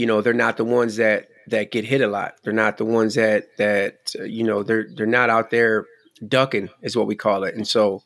[0.00, 2.36] you know they're not the ones that that get hit a lot.
[2.42, 5.84] They're not the ones that that uh, you know they're they're not out there
[6.26, 7.54] ducking is what we call it.
[7.54, 8.02] And so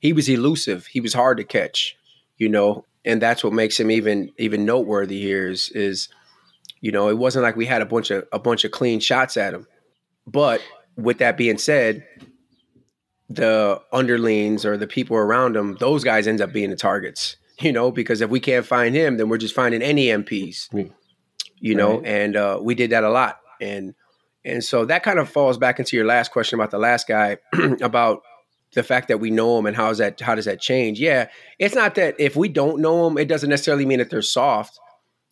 [0.00, 0.86] he was elusive.
[0.86, 1.96] He was hard to catch,
[2.36, 6.08] you know, and that's what makes him even even noteworthy here is is
[6.80, 9.36] you know, it wasn't like we had a bunch of a bunch of clean shots
[9.36, 9.68] at him.
[10.26, 10.60] But
[10.96, 12.04] with that being said,
[13.30, 17.72] the underlings or the people around him, those guys end up being the targets, you
[17.72, 20.72] know, because if we can't find him, then we're just finding any MPs.
[21.58, 21.78] You right.
[21.78, 23.40] know, and uh, we did that a lot.
[23.60, 23.94] And
[24.44, 27.38] and so that kind of falls back into your last question about the last guy
[27.80, 28.22] about
[28.74, 31.00] the fact that we know them and how is that how does that change?
[31.00, 34.22] Yeah, it's not that if we don't know them, it doesn't necessarily mean that they're
[34.22, 34.78] soft.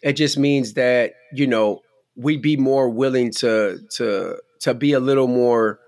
[0.03, 1.81] It just means that you know
[2.17, 5.81] we'd be more willing to to to be a little more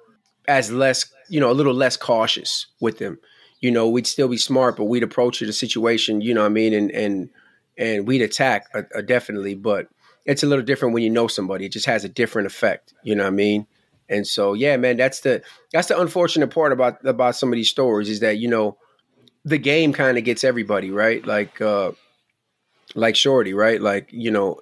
[0.49, 3.19] as less you know a little less cautious with them.
[3.61, 6.21] You know, we'd still be smart, but we'd approach the situation.
[6.21, 7.31] You know, what I mean, and and
[7.79, 9.89] and we'd attack uh, uh, definitely, but
[10.27, 11.67] it's a little different when you know somebody.
[11.67, 12.93] It just has a different effect.
[13.03, 13.67] You know what I mean?
[14.09, 17.71] And so, yeah, man, that's the that's the unfortunate part about about some of these
[17.71, 18.77] stories is that you know
[19.45, 21.93] the game kind of gets everybody right, like uh
[22.95, 23.81] like Shorty, right?
[23.81, 24.61] Like you know,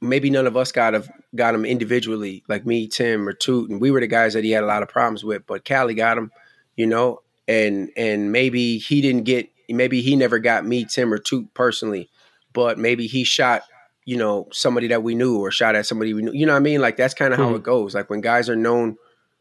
[0.00, 3.80] maybe none of us got of got him individually, like me, Tim, or Toot, and
[3.80, 6.18] we were the guys that he had a lot of problems with, but Cali got
[6.18, 6.32] him,
[6.76, 11.18] you know, and and maybe he didn't get, maybe he never got me, Tim, or
[11.18, 12.10] Toot personally,
[12.52, 13.62] but maybe he shot
[14.04, 16.32] you know, somebody that we knew or shot at somebody we knew.
[16.32, 16.80] You know what I mean?
[16.80, 17.56] Like that's kind of how Mhm.
[17.56, 17.94] it goes.
[17.94, 18.96] Like when guys are known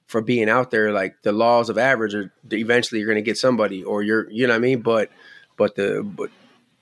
[0.08, 3.38] for being out there, like the laws of average are eventually you're going to get
[3.38, 4.82] somebody or you're, you know what I mean?
[4.82, 5.10] But,
[5.58, 6.30] but the, but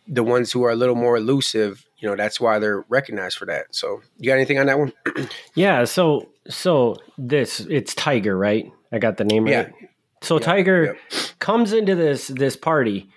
[0.08, 3.46] the ones who are a little more elusive, you know, that's why they're recognized for
[3.46, 3.68] that.
[3.76, 4.94] So you got anything on that one?
[5.56, 8.72] Yeah, so so this it's Tiger, right?
[8.92, 9.64] I got the name Yeah.
[9.64, 9.74] right.
[10.22, 10.98] So Tiger
[11.40, 13.10] comes into this this party,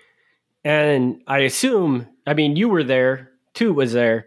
[0.63, 4.25] and I assume, I mean, you were there, too was there.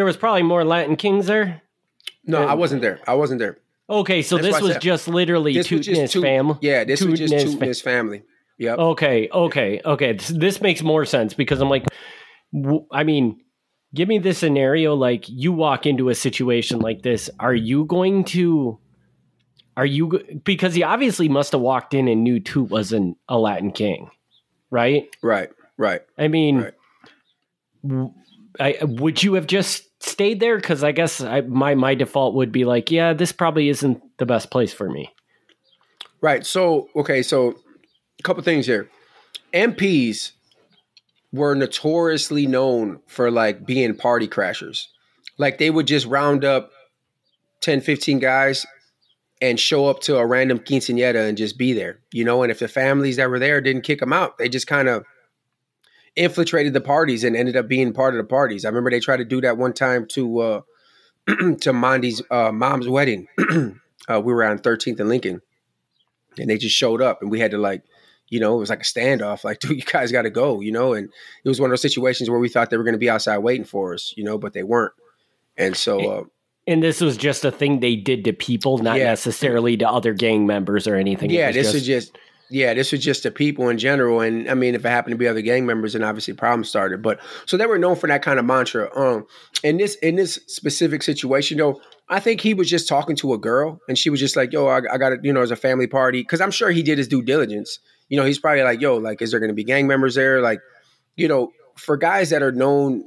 [0.00, 1.60] There was probably more Latin Kings there.
[2.24, 2.42] No.
[2.42, 3.00] I wasn't there.
[3.06, 3.58] I wasn't there.
[3.90, 6.58] Okay, so That's this was just literally This Toot was just his Toot- fam.
[6.62, 8.22] Yeah, this Toot was just and his Toot fa- and his family.
[8.56, 8.78] Yep.
[8.78, 10.12] Okay, okay, okay.
[10.14, 11.84] This, this makes more sense because I'm like,
[12.54, 13.42] w- I mean,
[13.94, 14.94] give me this scenario.
[14.94, 17.28] Like, you walk into a situation like this.
[17.38, 18.78] Are you going to?
[19.76, 23.70] Are you because he obviously must have walked in and knew Toot wasn't a Latin
[23.70, 24.08] king,
[24.70, 25.04] right?
[25.22, 25.50] Right.
[25.76, 26.00] Right.
[26.16, 26.74] I mean, Right.
[27.86, 28.14] w-
[28.58, 30.56] I, would you have just stayed there?
[30.56, 34.26] Because I guess I, my my default would be like, yeah, this probably isn't the
[34.26, 35.12] best place for me.
[36.20, 36.44] Right.
[36.44, 37.22] So, okay.
[37.22, 37.50] So,
[38.18, 38.90] a couple things here.
[39.54, 40.32] MPs
[41.32, 44.86] were notoriously known for like being party crashers.
[45.38, 46.70] Like they would just round up
[47.60, 48.66] 10, 15 guys
[49.40, 52.42] and show up to a random quinceanera and just be there, you know.
[52.42, 55.04] And if the families that were there didn't kick them out, they just kind of
[56.16, 58.64] infiltrated the parties and ended up being part of the parties.
[58.64, 60.60] I remember they tried to do that one time to uh
[61.60, 63.26] to Mondi's uh, mom's wedding.
[64.08, 65.42] uh, we were on 13th and Lincoln
[66.38, 67.82] and they just showed up and we had to like
[68.28, 70.72] you know it was like a standoff like dude you guys got to go you
[70.72, 71.08] know and
[71.44, 73.38] it was one of those situations where we thought they were going to be outside
[73.38, 74.92] waiting for us you know but they weren't
[75.56, 76.22] and so uh,
[76.66, 79.06] And this was just a thing they did to people, not Yeah.
[79.06, 81.30] necessarily to other gang members or anything.
[81.30, 82.18] Yeah this just- was just
[82.50, 85.18] yeah this was just the people in general and i mean if it happened to
[85.18, 88.22] be other gang members then obviously problems started but so they were known for that
[88.22, 89.26] kind of mantra um
[89.62, 93.38] in this in this specific situation though i think he was just talking to a
[93.38, 95.56] girl and she was just like yo i, I got it you know as a
[95.56, 97.78] family party because i'm sure he did his due diligence.
[98.08, 100.40] You know he's probably like yo like is there going to be gang members there?
[100.40, 100.60] Like
[101.16, 103.04] you know for guys that are known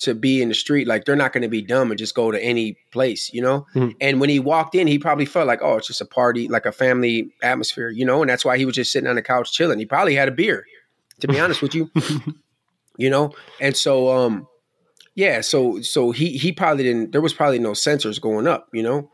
[0.00, 2.30] to be in the street like they're not going to be dumb and just go
[2.30, 3.66] to any place you know?
[3.74, 3.94] Mhm.
[4.00, 6.66] and when he walked in he probably felt like oh it's just a party like
[6.66, 8.20] a family atmosphere you know?
[8.22, 9.78] And that's why he was just sitting on the couch chilling.
[9.78, 10.64] He probably had a beer
[11.20, 11.90] to be honest with you.
[13.00, 13.32] You know?
[13.60, 14.48] And so um
[15.14, 18.82] yeah so so he he probably didn't there was probably no sensors going up you
[18.82, 19.10] know?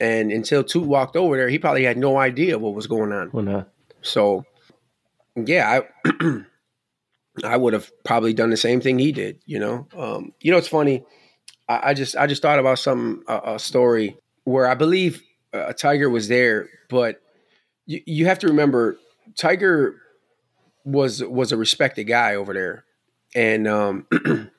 [0.00, 3.30] And until Toot walked over there he probably had no idea what was going on.
[3.32, 3.64] Well, no.
[4.02, 4.44] so
[5.34, 6.44] yeah, I
[7.44, 9.40] I would have probably done the same thing he did.
[9.46, 11.04] You know, um, you know, it's funny.
[11.68, 15.22] I, I just I just thought about some a, a story where I believe
[15.52, 17.20] uh, Tiger was there, but
[17.86, 18.98] you, you have to remember
[19.36, 19.96] Tiger
[20.84, 22.84] was was a respected guy over there,
[23.34, 24.06] and um,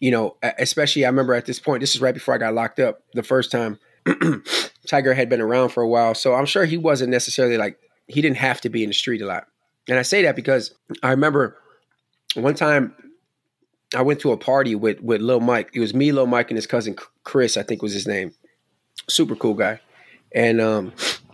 [0.00, 1.80] you know, especially I remember at this point.
[1.80, 3.78] This is right before I got locked up the first time.
[4.86, 8.20] Tiger had been around for a while, so I'm sure he wasn't necessarily like he
[8.20, 9.46] didn't have to be in the street a lot.
[9.88, 11.56] And I say that because I remember
[12.34, 12.94] one time
[13.94, 15.70] I went to a party with with Lil Mike.
[15.74, 18.32] It was me, Lil Mike, and his cousin Chris, I think was his name.
[19.08, 19.80] Super cool guy.
[20.32, 20.92] And um,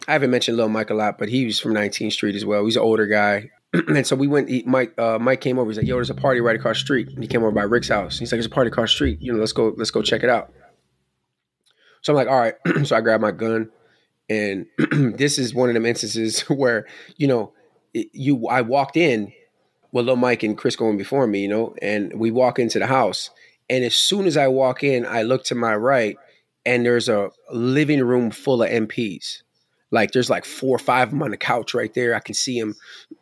[0.08, 2.64] I haven't mentioned Lil Mike a lot, but he was from 19th Street as well.
[2.64, 3.50] He's an older guy.
[3.88, 4.48] and so we went.
[4.48, 5.68] He, Mike uh, Mike came over.
[5.68, 7.64] He's like, "Yo, there's a party right across the street." And he came over by
[7.64, 8.18] Rick's house.
[8.18, 9.20] He's like, "There's a party across the street.
[9.20, 9.74] You know, let's go.
[9.76, 10.52] Let's go check it out."
[12.02, 12.54] So I'm like, "All right."
[12.86, 13.70] so I grabbed my gun,
[14.30, 14.66] and
[15.18, 17.52] this is one of them instances where you know
[18.00, 19.32] it- you I walked in
[19.92, 22.86] with Lil Mike and Chris going before me, you know, and we walk into the
[22.86, 23.30] house.
[23.70, 26.16] And as soon as I walk in, I look to my right,
[26.64, 29.42] and there's a living room full of MPs.
[29.90, 32.14] Like there's like four or five of them on the couch right there.
[32.14, 32.74] I can see him,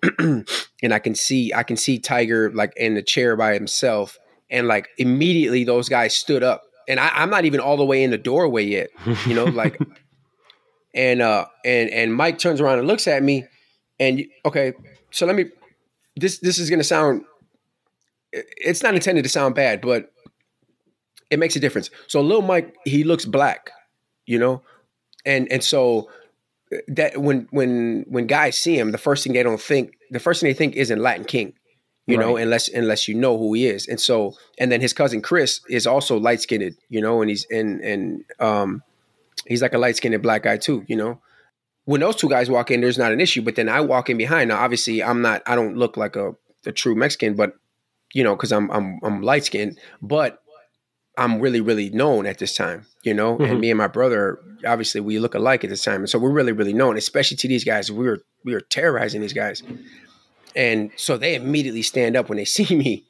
[0.19, 4.19] and I can see I can see Tiger like in the chair by himself.
[4.51, 8.03] And like immediately, those guys stood up, and I, I'm not even all the way
[8.03, 8.89] in the doorway yet,
[9.27, 9.79] you know, like.
[10.97, 13.47] And uh and and Mike turns around and looks at me,
[13.99, 14.73] and okay,
[15.11, 15.47] so let me.
[16.17, 17.25] This this is gonna sound.
[18.33, 20.13] It's not intended to sound bad, but
[21.31, 21.91] it makes a difference.
[22.07, 23.71] So Lil Mike, he looks black,
[24.27, 24.63] you know,
[25.25, 26.09] and and so
[26.73, 30.21] uh, that when when when guys see him, the first thing they don't think, the
[30.21, 31.53] first thing they think isn't Latin King,
[32.07, 33.87] you know, unless unless you know who he is.
[33.89, 37.47] And so and then his cousin Chris is also light skinned, you know, and he's
[37.51, 38.83] and and um
[39.47, 41.21] he's like a light skinned black guy too, you know.
[41.87, 43.43] When those two guys walk in, there's not an issue.
[43.43, 44.49] But then I walk in behind.
[44.49, 45.43] Now, obviously, I'm not.
[45.47, 46.33] I don't look like a,
[46.67, 47.53] a true Mexican, but
[48.15, 50.39] you know, because I'm I'm I'm light skinned, but
[51.19, 52.87] I'm really really known at this time.
[53.03, 53.51] You know, Mhm.
[53.51, 56.31] and me and my brother, obviously, we look alike at this time, and so we're
[56.33, 57.91] really really known, especially to these guys.
[57.93, 59.63] We were we were terrorizing these guys,
[60.57, 63.05] and so they immediately stand up when they see me,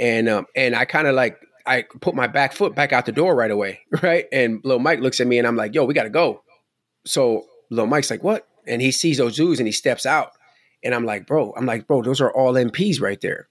[0.00, 3.12] and um and I kind of like I put my back foot back out the
[3.12, 4.26] door right away, right?
[4.32, 6.42] And little Mike looks at me and I'm like, yo, we gotta go.
[7.04, 8.46] So little Mike's like, what?
[8.66, 10.32] And he sees those dudes and he steps out.
[10.84, 13.48] And I'm like, bro, I'm like, bro, those are all MPs right there.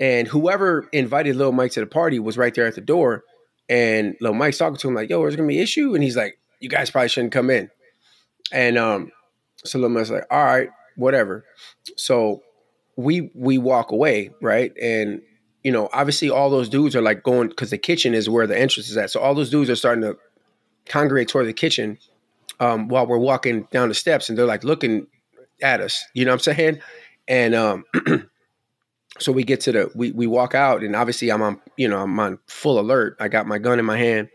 [0.00, 3.24] And whoever invited little Mike to the party was right there at the door.
[3.68, 5.94] And little Mike's talking to him like, yo, there's gonna be an issue.
[5.94, 7.70] And he's like, you guys probably shouldn't come in.
[8.52, 9.12] And um,
[9.64, 11.44] so little Mike's like, all right, whatever.
[11.96, 12.42] So
[12.96, 14.72] we we walk away, right?
[14.80, 15.22] And
[15.64, 18.58] you know, obviously all those dudes are like going because the kitchen is where the
[18.58, 19.10] entrance is at.
[19.10, 20.16] So all those dudes are starting to
[20.86, 21.98] congregate toward the kitchen
[22.60, 25.06] um, while we're walking down the steps, and they're like looking
[25.62, 26.04] at us.
[26.14, 26.80] You know what I'm saying?
[27.26, 27.84] And um,
[29.18, 32.00] so we get to the we we walk out, and obviously I'm on you know
[32.00, 33.16] I'm on full alert.
[33.20, 34.28] I got my gun in my hand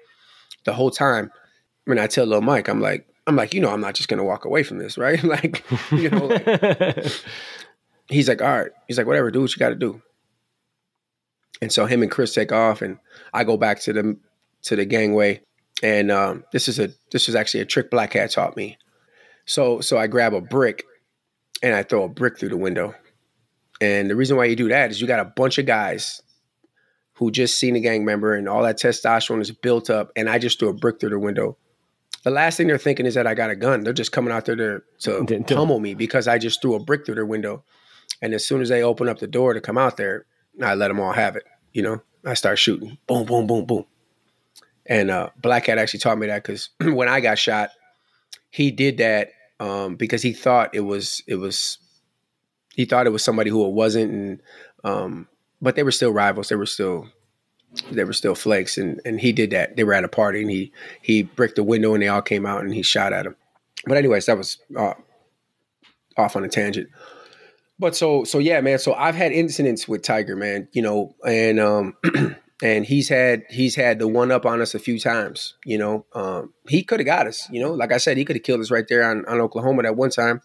[0.65, 1.31] the whole time.
[1.85, 4.23] When I tell little Mike, I'm like I'm like you know I'm not just gonna
[4.23, 5.23] walk away from this, right?
[5.23, 6.25] like you know.
[6.25, 7.07] Like,
[8.07, 8.71] he's like, all right.
[8.87, 10.01] He's like, whatever, do what you got to do.
[11.61, 12.97] And so him and Chris take off, and
[13.33, 14.17] I go back to the
[14.63, 15.41] to the gangway.
[15.83, 18.77] And um, this is a this is actually a trick Black hat taught me.
[19.45, 20.85] So so I grab a brick
[21.61, 22.95] and I throw a brick through the window.
[23.81, 26.21] And the reason why you do that is you got a bunch of guys
[27.15, 30.39] who just seen a gang member and all that testosterone is built up, and I
[30.39, 31.57] just threw a brick through the window.
[32.23, 33.83] The last thing they're thinking is that I got a gun.
[33.83, 37.05] They're just coming out there to, to pummel me because I just threw a brick
[37.05, 37.63] through their window.
[38.21, 40.25] And as soon as they open up the door to come out there,
[40.61, 41.43] I let them all have it.
[41.73, 43.85] You know, I start shooting, boom, boom, boom, boom.
[44.85, 47.69] And uh, Black Cat actually taught me that because when I got shot,
[48.49, 51.77] he did that um, because he thought it was it was
[52.75, 54.41] he thought it was somebody who it wasn't, and
[54.83, 55.27] um,
[55.61, 56.49] but they were still rivals.
[56.49, 57.07] They were still
[57.91, 59.75] they were still flakes, and and he did that.
[59.75, 62.45] They were at a party, and he he bricked the window, and they all came
[62.45, 63.35] out, and he shot at him.
[63.85, 64.93] But anyways, that was uh,
[66.17, 66.89] off on a tangent.
[67.79, 68.79] But so so yeah, man.
[68.79, 70.67] So I've had incidents with Tiger, man.
[70.73, 71.95] You know, and um,
[72.63, 75.55] and he's had he's had the one up on us a few times.
[75.65, 77.49] You know, um, he could have got us.
[77.51, 79.83] You know, like I said, he could have killed us right there on on Oklahoma
[79.83, 80.41] that one time.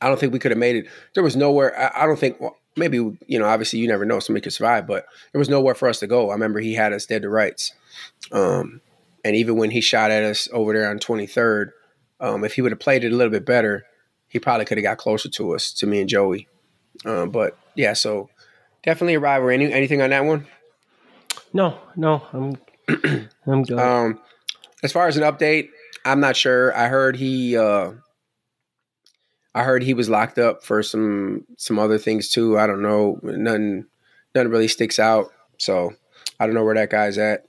[0.00, 0.86] I don't think we could have made it.
[1.14, 1.78] There was nowhere.
[1.78, 2.40] I, I don't think.
[2.40, 3.44] Well, maybe you know.
[3.44, 4.18] Obviously, you never know.
[4.18, 6.30] Somebody could survive, but there was nowhere for us to go.
[6.30, 7.74] I remember he had us dead to rights.
[8.32, 8.80] Um,
[9.22, 11.72] and even when he shot at us over there on 23rd,
[12.18, 13.84] um, if he would have played it a little bit better,
[14.26, 16.48] he probably could have got closer to us, to me and Joey.
[17.04, 18.30] Um, but yeah, so
[18.82, 19.54] definitely a rivalry.
[19.54, 20.46] Any, anything on that one?
[21.52, 22.56] No, no, I'm
[23.46, 23.78] I'm good.
[23.78, 24.20] Um,
[24.82, 25.68] as far as an update,
[26.04, 26.76] I'm not sure.
[26.76, 27.92] I heard he uh,
[29.54, 32.58] I heard he was locked up for some some other things too.
[32.58, 33.20] I don't know.
[33.22, 33.86] Nothing
[34.34, 35.30] nothing really sticks out.
[35.58, 35.94] So
[36.40, 37.46] I don't know where that guy's at.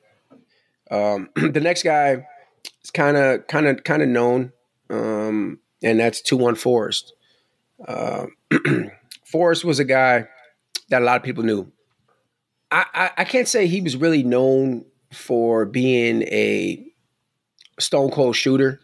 [0.91, 2.27] Um, the next guy
[2.83, 4.51] is kind of kind of kind of known,
[4.89, 7.13] um, and that's two one Forrest.
[7.87, 8.27] Uh,
[9.25, 10.27] Forrest was a guy
[10.89, 11.71] that a lot of people knew.
[12.73, 16.83] I, I, can't say he was really known for being a
[17.79, 18.79] stone cold shooter,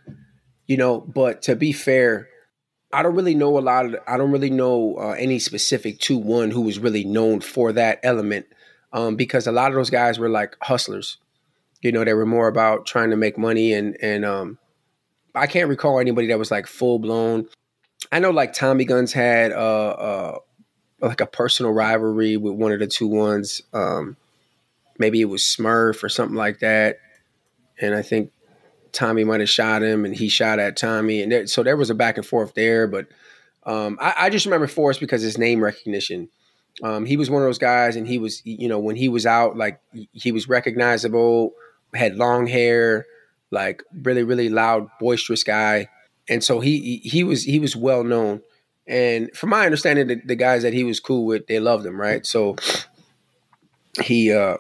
[0.67, 1.02] you know.
[1.02, 2.30] But to be fair,
[2.93, 3.95] I don't really know a lot of.
[4.08, 7.99] I don't really know uh, any specific two one who was really known for that
[8.04, 8.45] element,
[8.93, 11.17] um, because a lot of those guys were like hustlers.
[11.82, 14.60] You know, they were more about trying to make money, and and um,
[15.34, 17.47] I can't recall anybody that was like full blown.
[18.12, 20.38] I know like Tommy Guns had uh, uh
[21.01, 23.62] like a personal rivalry with one of the two ones.
[23.73, 24.17] Um,
[24.97, 26.97] maybe it was Smurf or something like that,
[27.79, 28.31] and I think
[28.91, 31.89] Tommy might have shot him, and he shot at Tommy, and there, so there was
[31.89, 32.88] a back and forth there.
[32.88, 33.07] But
[33.63, 36.29] um, I, I, just remember Forrest because his name recognition.
[36.81, 39.25] Um, he was one of those guys, and he was, you know, when he was
[39.25, 39.81] out, like
[40.13, 41.53] he was recognizable,
[41.93, 43.05] had long hair,
[43.51, 45.89] like really, really loud, boisterous guy,
[46.29, 48.41] and so he he was he was well known.
[48.89, 52.02] And from my understanding, the, the guys that he was cool with, they loved him,
[52.02, 52.25] right?
[52.25, 52.56] So
[54.02, 54.58] he uh,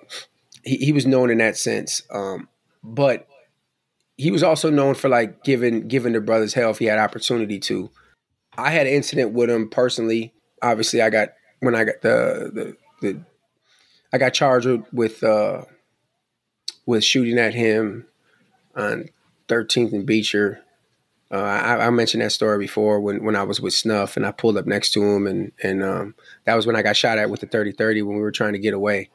[0.63, 2.03] he, he was known in that sense.
[2.11, 2.47] Um,
[2.83, 3.27] but
[4.17, 7.59] he was also known for like giving giving the brothers hell if he had opportunity
[7.59, 7.89] to.
[8.57, 10.33] I had an incident with him personally.
[10.61, 13.25] Obviously, I got when I got the the, the
[14.13, 15.63] I got charged with uh,
[16.85, 18.05] with shooting at him
[18.75, 19.05] on
[19.47, 20.61] 13th and Beecher.
[21.31, 24.31] Uh, I, I, mentioned that story before when, when I was with Snuff and I
[24.31, 26.15] pulled up next to him and and um,
[26.45, 28.59] that was when I got shot at with the 30-30 when we were trying to
[28.59, 29.11] get away.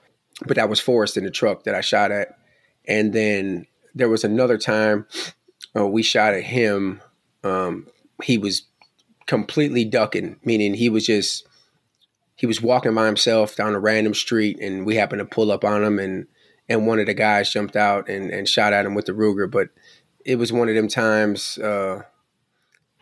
[0.46, 2.38] But that was Forrest in the truck that I shot at.
[2.86, 5.06] And then there was another time
[5.76, 7.00] uh, we shot at him.
[7.42, 7.88] Um,
[8.22, 8.62] he was
[9.26, 11.46] completely ducking, meaning he was just
[12.36, 15.64] he was walking by himself down a random street, and we happened to pull up
[15.64, 16.26] on him, and
[16.68, 19.50] and one of the guys jumped out and, and shot at him with the Ruger.
[19.50, 19.68] But
[20.24, 21.58] it was one of them times.
[21.58, 22.02] Uh,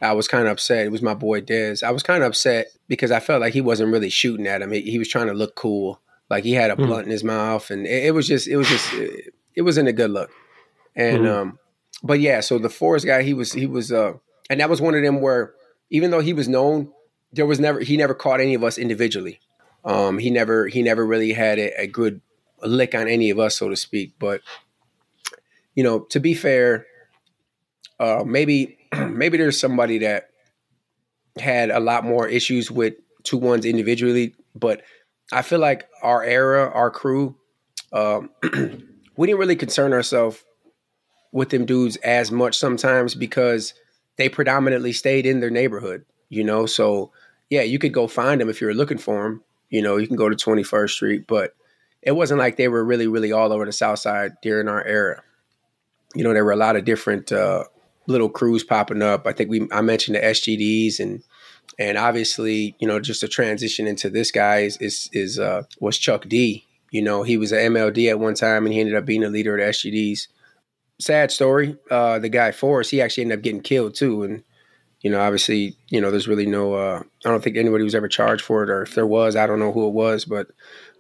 [0.01, 0.87] I was kind of upset.
[0.87, 1.83] It was my boy Dez.
[1.83, 4.73] I was kind of upset because I felt like he wasn't really shooting at him.
[4.73, 6.87] He, he was trying to look cool Like he had a Mhm.
[6.87, 9.89] blunt in his mouth, and it, it was just it was just it, it wasn't
[9.89, 10.31] a good look.
[10.97, 11.31] And Mhm.
[11.33, 11.59] um,
[12.03, 14.15] but yeah, so the Forrest guy, he was he was uh,
[14.51, 15.53] and that was one of them where
[15.91, 16.91] even though he was known,
[17.33, 19.41] there was never he never caught any of us individually.
[19.85, 22.21] Um, he never he never really had a, a good
[22.63, 24.15] lick on any of us, so to speak.
[24.19, 24.41] But
[25.75, 26.87] you know, to be fair,
[28.03, 28.77] uh, maybe
[29.09, 30.31] maybe there's somebody that
[31.39, 34.83] had a lot more issues with two ones individually, but
[35.31, 37.37] I feel like our era, our crew,
[37.93, 38.31] um,
[39.17, 40.45] we didn't really concern ourselves
[41.31, 43.73] with them dudes as much sometimes because
[44.17, 46.67] they predominantly stayed in their neighborhood, you know.
[46.67, 47.13] So
[47.51, 49.45] yeah, you could go find them if you were looking for them.
[49.71, 51.55] You know, you can go to Twenty First Street, but
[52.03, 55.23] it wasn't like they were really, really all over the South Side during our era.
[56.17, 57.65] You know, there were a lot of different uh,
[58.07, 59.27] little crews popping up.
[59.27, 61.23] I think we I mentioned the SGDs and
[61.79, 65.99] and obviously, you know, just a transition into this guy is is, is uh, was
[65.99, 66.67] Chuck D.
[66.91, 69.29] You know, he was an MLD at one time, and he ended up being a
[69.29, 70.29] leader of the SGDs.
[71.01, 71.77] Sad story.
[71.91, 74.45] Uh, the guy Forrest, he actually ended up getting killed too, and
[75.01, 76.75] you know, obviously, you know, there's really no.
[76.75, 79.47] Uh, I don't think anybody was ever charged for it, or if there was, I
[79.47, 80.49] don't know who it was, but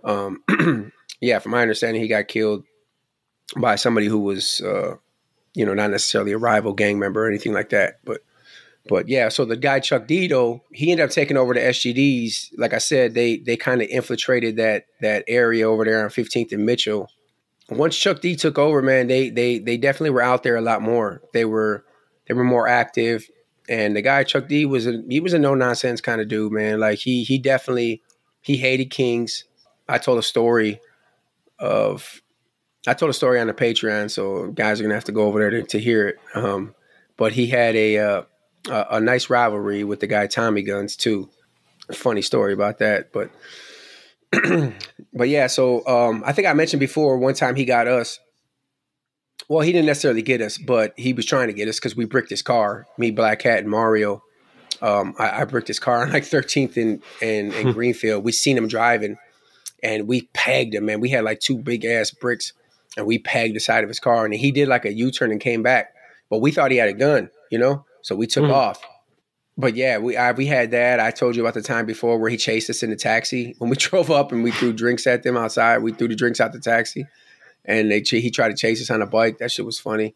[0.02, 0.42] um,
[1.20, 2.64] yeah, from my understanding, he got killed
[3.56, 4.96] by somebody who was, uh,
[5.54, 8.22] you know, not necessarily a rival gang member or anything like that, but
[8.88, 12.50] but yeah, so the guy Chuck D though, he ended up taking over the SGDs.
[12.56, 16.52] Like I said, they they kind of infiltrated that that area over there on 15th
[16.52, 17.08] and Mitchell.
[17.70, 20.82] Once Chuck D took over, man, they they they definitely were out there a lot
[20.82, 21.22] more.
[21.32, 21.84] They were
[22.26, 23.28] they were more active.
[23.68, 26.52] And the guy Chuck D was a he was a no nonsense kind of dude,
[26.52, 26.80] man.
[26.80, 28.02] Like he he definitely
[28.40, 29.44] he hated Kings.
[29.88, 30.80] I told a story
[31.58, 32.21] of
[32.86, 35.38] I told a story on the Patreon, so guys are gonna have to go over
[35.38, 36.18] there to, to hear it.
[36.34, 36.74] Um,
[37.16, 38.22] but he had a uh,
[38.68, 41.30] a, a nice rivalry with the guy Tommy Guns too.
[41.92, 43.30] Funny story about that, but
[45.12, 45.46] but yeah.
[45.46, 48.18] So um, I think I mentioned before one time he got us.
[49.48, 52.04] Well, he didn't necessarily get us, but he was trying to get us because we
[52.04, 52.86] bricked his car.
[52.96, 54.22] Me, Black Hat, and Mario.
[54.80, 58.24] Um, I, I bricked his car on like 13th and and, and Greenfield.
[58.24, 59.18] We seen him driving,
[59.82, 60.86] and we pegged him.
[60.86, 62.52] Man, we had like two big ass bricks,
[62.96, 64.24] and we pegged the side of his car.
[64.24, 65.94] And he did like a U turn and came back,
[66.30, 67.84] but we thought he had a gun, you know.
[68.02, 68.52] So we took Mhm.
[68.52, 68.80] off.
[69.58, 70.98] But yeah, we I, we had that.
[70.98, 73.68] I told you about the time before where he chased us in the taxi when
[73.70, 75.78] we drove up and we threw drinks at them outside.
[75.78, 77.06] We threw the drinks out the taxi,
[77.64, 79.38] and they he tried to chase us on a bike.
[79.38, 80.14] That shit was funny.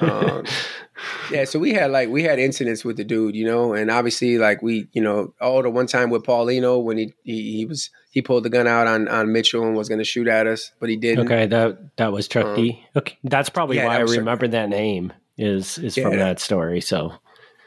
[0.00, 0.44] Um,
[1.32, 4.36] yeah, so we had like we had incidents with the dude, you know, and obviously
[4.38, 7.90] like we, you know, oh the one time with Paulino when he he, he was
[8.10, 10.72] he pulled the gun out on on Mitchell and was going to shoot at us,
[10.80, 11.26] but he didn't.
[11.26, 12.84] okay, that that was Chuck Um, D.
[12.96, 16.12] Okay, that's probably yeah, why that I was Chuck- remember that name is is from
[16.12, 16.18] Yeah.
[16.18, 16.80] that story.
[16.80, 17.14] So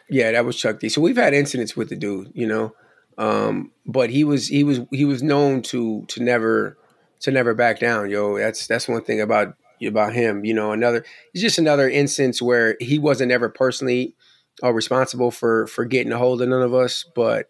[0.09, 0.89] Yeah, that was Chuck D.
[0.89, 2.75] So we've had incidents with the dude, you know,
[3.17, 6.77] um, but he was he was he was known to to never
[7.21, 8.09] to never back down.
[8.09, 10.45] Yo, that's that's one thing about about him.
[10.45, 14.15] You know, another it's just another instance where he wasn't ever personally
[14.63, 17.47] uh, responsible for for getting a hold of none of us, but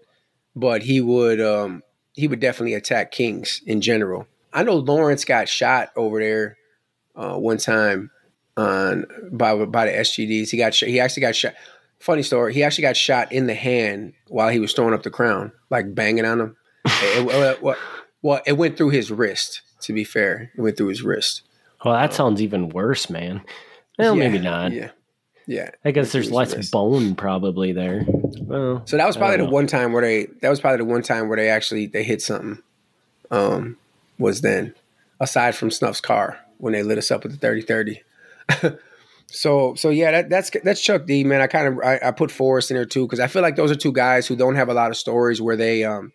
[0.55, 1.81] but he would um,
[2.13, 4.27] he would definitely attack kings in general.
[4.53, 6.57] I know Lawrence got shot over there
[7.15, 8.11] uh, one time
[8.57, 10.49] on by by the SGDs.
[10.49, 11.53] He got he actually got shot.
[11.99, 12.53] Funny story.
[12.53, 15.95] He actually got shot in the hand while he was throwing up the crown, like
[15.95, 16.57] banging on him.
[16.85, 17.75] it, it- well,
[18.21, 19.61] well, it went through his wrist.
[19.81, 21.41] To be fair, it went through his wrist.
[21.83, 23.41] well, that sounds even worse, man.
[23.99, 24.71] Well, Yeah, maybe not.
[24.71, 24.91] Yeah,
[25.47, 25.71] yeah.
[25.83, 28.05] I guess there's less bone probably there.
[28.07, 29.49] Well, So that was probably the know.
[29.49, 30.27] one time where they.
[30.41, 32.61] That was probably the one time where they actually they hit something.
[33.31, 33.77] Um,
[34.19, 34.75] was then
[35.19, 38.03] aside from Snuff's car when they lit us up with the thirty thirty.
[39.27, 41.41] so so yeah, that, that's that's Chuck D man.
[41.41, 43.71] I kind of I, I put Forrest in there too because I feel like those
[43.71, 46.11] are two guys who don't have a lot of stories where they um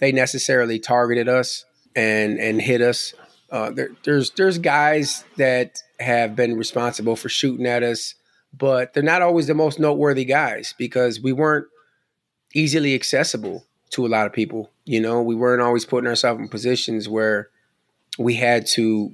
[0.00, 3.14] they necessarily targeted us and and hit us.
[3.50, 8.14] Uh, there, there's there's guys that have been responsible for shooting at us,
[8.56, 11.66] but they're not always the most noteworthy guys because we weren't
[12.54, 14.70] easily accessible to a lot of people.
[14.84, 17.48] You know, we weren't always putting ourselves in positions where
[18.18, 19.12] we had to,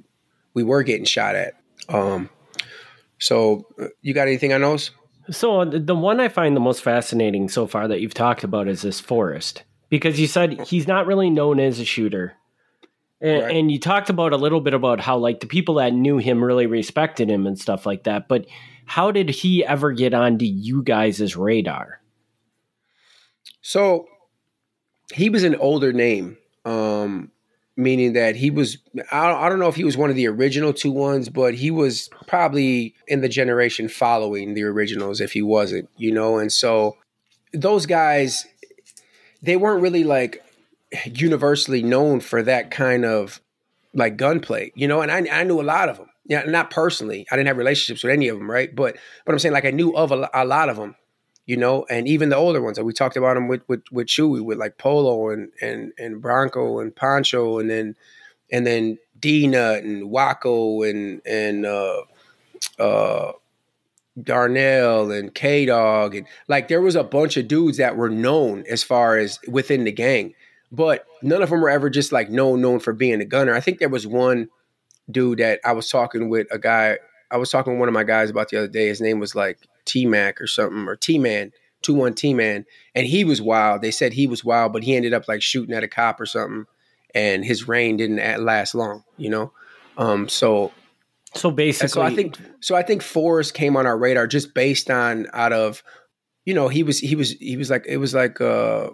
[0.55, 1.55] we were getting shot at.
[1.89, 2.31] Um,
[3.19, 4.91] so, uh, you got anything on those?
[5.31, 8.69] So the the one I find the most fascinating so far that you've talked about
[8.69, 12.35] is this Forrest, because you said he's not really known as a shooter,
[13.21, 13.57] and, Right.
[13.57, 16.45] and you talked about a little bit about how like the people that knew him
[16.45, 18.29] really respected him and stuff like that.
[18.29, 18.47] But
[18.87, 22.01] how did he ever get onto you guys' radar?
[23.61, 24.07] So,
[25.13, 27.31] he was an older name, um,
[27.77, 28.79] meaning that he was,
[29.13, 31.55] I don't, I don't know if he was one of the original two ones, but
[31.55, 36.39] he was probably in the generation following the originals if he wasn't, you know?
[36.39, 36.97] And so,
[37.53, 38.47] those guys,
[39.43, 40.43] they weren't really like
[41.05, 43.41] universally known for that kind of
[43.95, 45.01] like gunplay, you know.
[45.01, 46.06] And I I knew a lot of them.
[46.29, 47.27] Yeah, not personally.
[47.31, 48.75] I didn't have relationships with any of them, right?
[48.75, 50.97] But but I'm saying like I knew of a, a lot of them,
[51.47, 52.79] you know, and even the older ones.
[52.79, 56.21] Like we talked about them with with with Chewy, with like Polo and and and
[56.21, 57.95] Bronco and Poncho, and then
[58.51, 62.03] and then D Nut and Waco and and uh,
[62.79, 63.33] uh,
[64.21, 68.65] Darnell and K Dog and like there was a bunch of dudes that were known
[68.69, 70.35] as far as within the gang,
[70.73, 73.55] but none of them were ever just like known known for being a gunner.
[73.55, 74.49] I think there was one
[75.11, 76.99] dude that I was talking with a guy.
[77.31, 78.89] I was talking with one of my guys about the other day.
[78.89, 81.53] His name was like T Mac or something or T Man
[81.87, 83.81] two one T Man, and he was wild.
[83.81, 86.27] They said he was wild, but he ended up like shooting at a cop or
[86.27, 86.67] something,
[87.15, 89.05] and his reign didn't last long.
[89.17, 89.53] You know,
[89.97, 90.73] um, so
[91.35, 92.75] so basically, so I think so.
[92.75, 95.83] I think Forrest came on our radar just based on out of,
[96.45, 98.91] you know, he was he was he was like it was like uh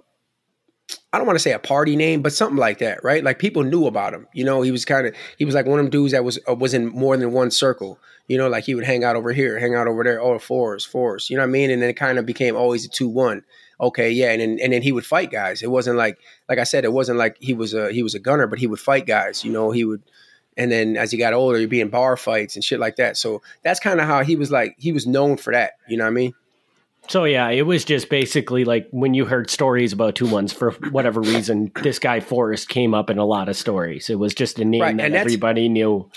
[1.12, 3.22] I don't want to say a party name, but something like that, right?
[3.22, 4.26] Like people knew about him.
[4.32, 6.38] You know, he was kind of he was like one of them dudes that was
[6.48, 7.98] uh, was in more than one circle.
[8.28, 10.20] You know, like he would hang out over here, hang out over there.
[10.20, 11.28] Oh, Forrest, Forrest.
[11.28, 11.70] You know what I mean?
[11.70, 13.42] And then it kind of became always a two one.
[13.80, 15.62] Okay, yeah, and then and then he would fight guys.
[15.62, 16.18] It wasn't like
[16.48, 18.66] like I said, it wasn't like he was a he was a gunner, but he
[18.66, 19.44] would fight guys.
[19.44, 20.02] You know, he would.
[20.56, 23.16] And then as he got older, he'd be in bar fights and shit like that.
[23.16, 25.72] So that's kind of how he was like he was known for that.
[25.88, 26.34] You know what I mean?
[27.08, 30.70] So yeah, it was just basically like when you heard stories about two ones for
[30.90, 34.08] whatever reason, this guy Forrest came up in a lot of stories.
[34.08, 36.10] It was just a name right, that everybody knew.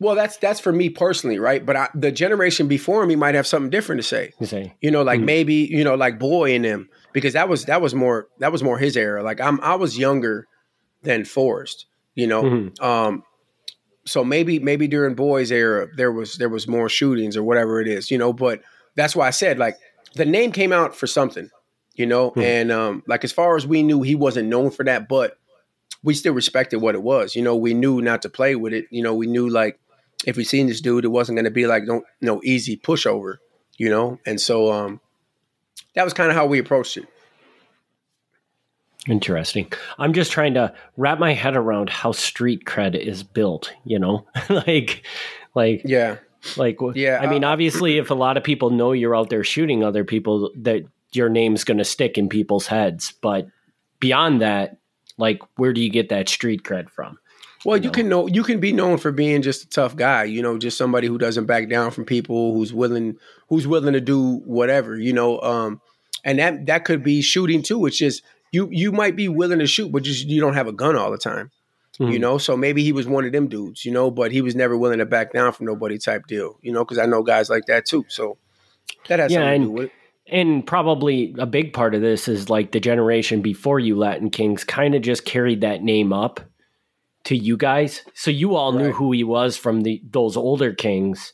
[0.00, 1.64] Well, that's that's for me personally, right?
[1.64, 4.32] But I, the generation before me might have something different to say.
[4.40, 5.26] You say, you know, like mm-hmm.
[5.26, 8.62] maybe you know, like boy in them because that was that was more that was
[8.62, 9.22] more his era.
[9.22, 10.48] Like I'm I was younger
[11.02, 12.42] than Forrest, you know.
[12.42, 12.84] Mm-hmm.
[12.84, 13.22] Um,
[14.06, 17.86] so maybe maybe during boys era there was there was more shootings or whatever it
[17.86, 18.32] is, you know.
[18.32, 18.62] But
[18.96, 19.76] that's why I said like
[20.14, 21.50] the name came out for something,
[21.94, 22.40] you know, hmm.
[22.40, 25.38] and um, like as far as we knew, he wasn't known for that, but
[26.02, 27.36] we still respected what it was.
[27.36, 28.86] You know, we knew not to play with it.
[28.90, 29.78] You know, we knew like
[30.26, 33.36] if we seen this dude, it wasn't going to be like no no easy pushover.
[33.78, 35.00] You know, and so um,
[35.94, 37.06] that was kind of how we approached it.
[39.08, 39.72] Interesting.
[39.98, 43.72] I'm just trying to wrap my head around how street cred is built.
[43.84, 45.04] You know, like,
[45.54, 46.16] like yeah
[46.56, 49.44] like, yeah, I mean, uh, obviously, if a lot of people know you're out there
[49.44, 53.12] shooting other people, that your name's going to stick in people's heads.
[53.20, 53.48] But
[53.98, 54.78] beyond that,
[55.18, 57.18] like, where do you get that street cred from?
[57.64, 57.84] Well, you, know?
[57.84, 60.56] you can know you can be known for being just a tough guy, you know,
[60.58, 63.18] just somebody who doesn't back down from people, who's willing
[63.48, 65.40] who's willing to do whatever, you know.
[65.40, 65.80] Um,
[66.24, 67.84] and that that could be shooting too.
[67.84, 70.72] It's just you you might be willing to shoot, but just you don't have a
[70.72, 71.50] gun all the time.
[71.98, 72.12] Mm-hmm.
[72.12, 74.54] You know, so maybe he was one of them dudes, you know, but he was
[74.54, 77.50] never willing to back down from nobody type deal, you know, because I know guys
[77.50, 78.06] like that too.
[78.08, 78.38] So
[79.08, 79.92] that has yeah, something and, to do with it.
[80.26, 84.64] And probably a big part of this is like the generation before you Latin Kings
[84.64, 86.40] kind of just carried that name up
[87.24, 88.02] to you guys.
[88.14, 88.84] So you all right.
[88.84, 91.32] knew who he was from the those older kings.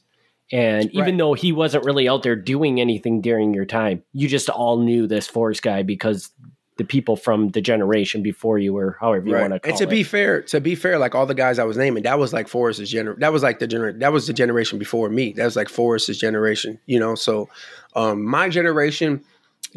[0.53, 1.19] And even right.
[1.19, 5.07] though he wasn't really out there doing anything during your time, you just all knew
[5.07, 6.31] this Forrest guy because
[6.77, 9.43] the people from the generation before you or however you right.
[9.43, 9.73] want to call it.
[9.73, 9.91] And to it.
[9.91, 12.49] be fair, to be fair, like all the guys I was naming, that was like
[12.49, 15.33] Forrest's gener that was like the gener that was the generation before me.
[15.33, 17.15] That was like Forrest's generation, you know.
[17.15, 17.49] So
[17.95, 19.25] um my generation,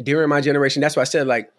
[0.02, 1.50] during my generation, that's why I said like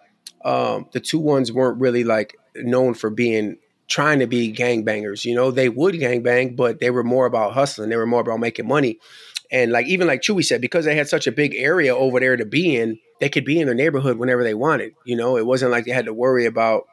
[0.45, 5.25] um the two ones weren't really like known for being trying to be gangbangers.
[5.25, 7.89] You know, they would gangbang, but they were more about hustling.
[7.89, 8.99] They were more about making money.
[9.51, 12.37] And like even like Chewy said, because they had such a big area over there
[12.37, 14.95] to be in, they could be in their neighborhood whenever they wanted.
[15.05, 16.87] You know, it wasn't like they had to worry about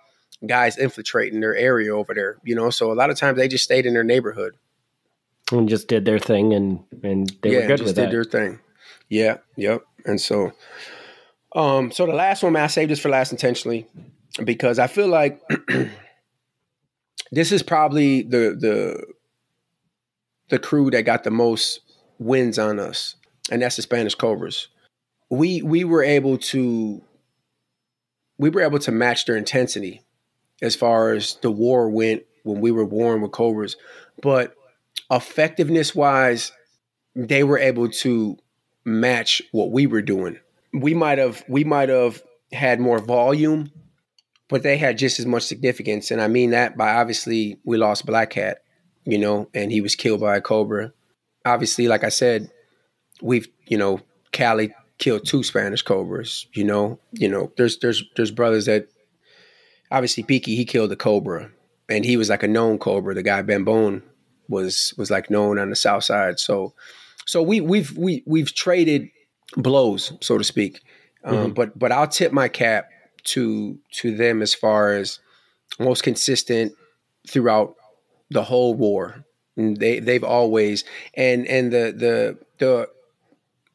[0.47, 2.37] guys infiltrating their area over there.
[2.45, 4.55] You know, so a lot of times they just stayed in their neighborhood
[5.51, 8.11] and just did their thing, and and they yeah, were good just did that.
[8.13, 8.61] their thing.
[9.09, 9.85] Yeah, yep.
[10.05, 10.53] And so,
[11.57, 13.87] um, so the last one, man, I saved this for last intentionally
[14.45, 15.41] because I feel like
[17.33, 19.07] this is probably the the
[20.51, 21.81] the crew that got the most
[22.19, 23.17] wins on us,
[23.51, 24.69] and that's the Spanish Cobras
[25.31, 27.03] we we were able to
[28.39, 30.03] we were able to match their intensity
[30.63, 33.77] as far as the war went when we were warring with Cobras,
[34.23, 34.55] but
[35.11, 36.53] effectiveness wise,
[37.15, 38.37] they were able to
[38.85, 40.39] match what we were doing.
[40.73, 42.23] We might have we might have
[42.53, 43.71] had more volume,
[44.49, 46.11] but they had just as much significance.
[46.11, 48.59] And I mean that by obviously we lost Black Hat,
[49.05, 50.93] you know, and he was killed by a cobra.
[51.45, 52.51] Obviously, like I said,
[53.21, 54.01] we've you know
[54.33, 56.47] Cali killed two Spanish cobras.
[56.53, 58.89] You know, you know, there's there's there's brothers that
[59.91, 61.51] obviously Peaky he killed a cobra,
[61.89, 63.15] and he was like a known cobra.
[63.15, 64.03] The guy Ben Bone
[64.49, 66.39] was was like known on the south side.
[66.39, 66.75] So
[67.27, 69.11] so we we've we we've traded
[69.57, 70.83] blows, so to speak.
[71.25, 71.53] Um, mm-hmm.
[71.53, 72.89] But but I'll tip my cap
[73.25, 75.21] to to them as far as
[75.79, 76.73] most consistent
[77.29, 77.75] throughout
[78.31, 79.25] the whole war.
[79.57, 80.85] They they've always
[81.15, 82.89] and and the the the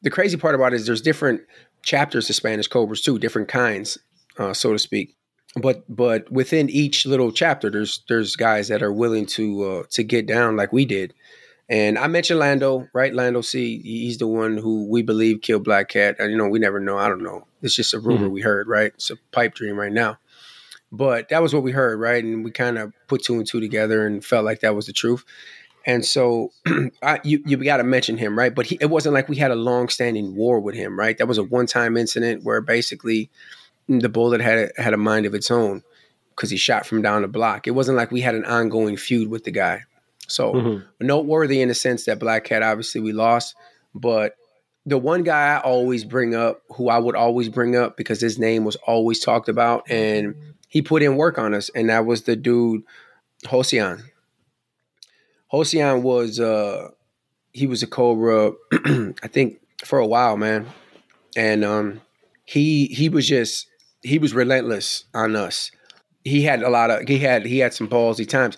[0.04, 1.40] the crazy part about it is there's different
[1.82, 3.98] chapters to Spanish Cobras too, different kinds,
[4.38, 5.16] uh, so to speak.
[5.56, 10.02] But but within each little chapter, there's there's guys that are willing to uh, to
[10.02, 11.14] get down like we did.
[11.68, 13.14] And I mentioned Lando, right?
[13.14, 13.80] Lando C.
[13.80, 16.16] He's the one who we believe killed Black Cat.
[16.18, 16.98] And, you know, we never know.
[16.98, 17.46] I don't know.
[17.62, 18.34] It's just a rumor mm-hmm.
[18.34, 18.92] we heard, right?
[18.94, 20.18] It's a pipe dream right now.
[20.92, 22.22] But that was what we heard, right?
[22.22, 24.92] And we kind of put two and two together and felt like that was the
[24.92, 25.24] truth.
[25.86, 26.50] And so
[27.02, 28.54] I, you you got to mention him, right?
[28.54, 31.16] But he, it wasn't like we had a long standing war with him, right?
[31.18, 33.30] That was a one time incident where basically
[33.88, 35.82] the bullet had a, had a mind of its own
[36.34, 37.66] because he shot from down the block.
[37.66, 39.82] It wasn't like we had an ongoing feud with the guy.
[40.26, 41.06] So mm-hmm.
[41.06, 43.54] noteworthy in the sense that Black Cat obviously we lost,
[43.94, 44.36] but
[44.86, 48.38] the one guy I always bring up, who I would always bring up because his
[48.38, 50.34] name was always talked about, and
[50.68, 52.82] he put in work on us, and that was the dude
[53.44, 54.02] Hosian.
[55.54, 56.90] Hosian was uh
[57.52, 60.66] he was a Cobra, I think for a while, man,
[61.36, 62.00] and um
[62.44, 63.68] he he was just
[64.02, 65.70] he was relentless on us.
[66.24, 68.56] He had a lot of he had he had some ballsy times.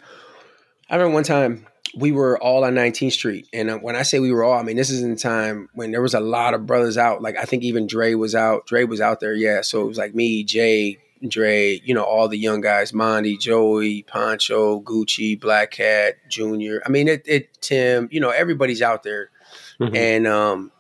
[0.88, 1.66] I remember one time
[1.99, 4.62] we were all on 19th Street, and uh, when I say we were all, I
[4.62, 7.20] mean this is in the time when there was a lot of brothers out.
[7.20, 8.66] Like I think even Dre was out.
[8.66, 9.61] Dre was out there, yeah.
[9.61, 14.02] So it was like me, Jay, Dre, you know, all the young guys, Monty, Joey,
[14.02, 16.82] Poncho, Gucci, Black Cat, Junior.
[16.84, 19.30] I mean, it, it Tim, you know, everybody's out there,
[19.80, 19.94] mm-hmm.
[19.94, 20.72] and um,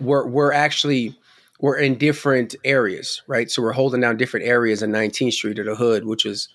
[0.00, 1.16] we're we're actually
[1.60, 3.50] we're in different areas, right?
[3.50, 6.48] So we're holding down different areas in 19th Street or the Hood, which was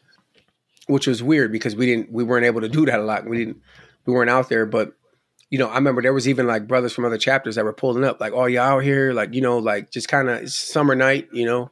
[0.87, 3.25] which was weird because we didn't we weren't able to do that a lot.
[3.25, 3.57] We didn't
[4.05, 4.93] we weren't out there, but
[5.49, 8.03] you know, I remember there was even like brothers from other chapters that were pulling
[8.03, 11.29] up, like, "Oh, you out here?" Like, you know, like just kind of summer night,
[11.31, 11.69] you know.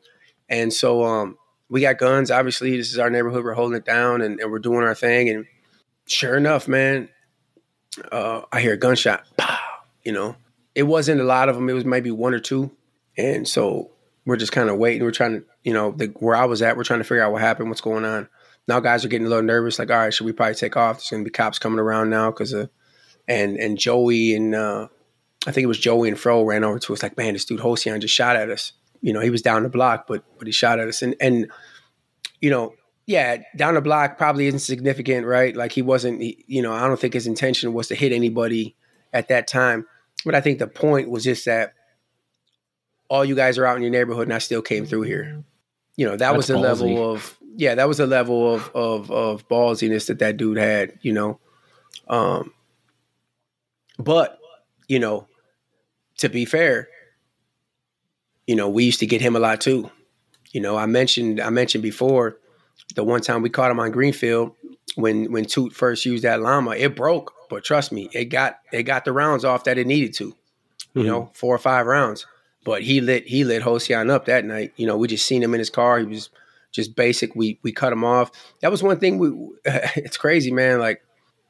[0.51, 1.37] And so, um,
[1.69, 2.29] we got guns.
[2.29, 3.43] Obviously, this is our neighborhood.
[3.43, 5.29] We're holding it down, and, and we're doing our thing.
[5.29, 5.45] And
[6.05, 7.09] sure enough, man,
[8.11, 9.23] uh, I hear a gunshot.
[9.37, 9.57] Pow!
[10.03, 10.35] You know,
[10.75, 11.69] it wasn't a lot of them.
[11.69, 12.69] It was maybe one or two.
[13.17, 13.91] And so
[14.25, 15.03] we're just kind of waiting.
[15.03, 17.31] We're trying to, you know, the, where I was at, we're trying to figure out
[17.31, 18.27] what happened, what's going on
[18.67, 19.79] now guys are getting a little nervous.
[19.79, 20.97] Like, all right, should we probably take off?
[20.97, 22.69] There's going to be cops coming around now because of,
[23.27, 24.87] and and Joey and uh,
[25.47, 27.59] I think it was Joey and Fro ran over to us like, man, this dude
[27.59, 28.73] Hosian just shot at us.
[29.01, 31.51] You know, he was down the block, but but he shot at us, and and
[32.39, 32.73] you know,
[33.05, 35.55] yeah, down the block probably isn't significant, right?
[35.55, 38.75] Like he wasn't, he, you know, I don't think his intention was to hit anybody
[39.13, 39.87] at that time,
[40.25, 41.73] but I think the point was just that
[43.09, 45.43] all you guys are out in your neighborhood, and I still came through here.
[45.97, 49.11] You know, that That's was the level of yeah, that was a level of of
[49.11, 51.39] of ballsiness that that dude had, you know.
[52.07, 52.53] Um,
[53.99, 54.39] but
[54.87, 55.27] you know,
[56.19, 56.87] to be fair,
[58.51, 59.89] you know, we used to get him a lot too.
[60.51, 62.37] You know, I mentioned I mentioned before
[62.95, 64.51] the one time we caught him on Greenfield
[64.95, 67.33] when when Toot first used that llama, it broke.
[67.49, 70.25] But trust me, it got it got the rounds off that it needed to.
[70.25, 70.33] You
[70.95, 71.07] mm-hmm.
[71.07, 72.25] know, four or five rounds.
[72.65, 74.73] But he lit he lit Hosian up that night.
[74.75, 75.99] You know, we just seen him in his car.
[75.99, 76.29] He was
[76.73, 77.33] just basic.
[77.33, 78.31] We we cut him off.
[78.59, 79.17] That was one thing.
[79.17, 79.29] We
[79.63, 80.79] it's crazy, man.
[80.79, 81.05] Like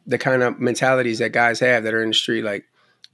[0.05, 2.43] the kind of mentalities that guys have that are in the street.
[2.43, 2.65] Like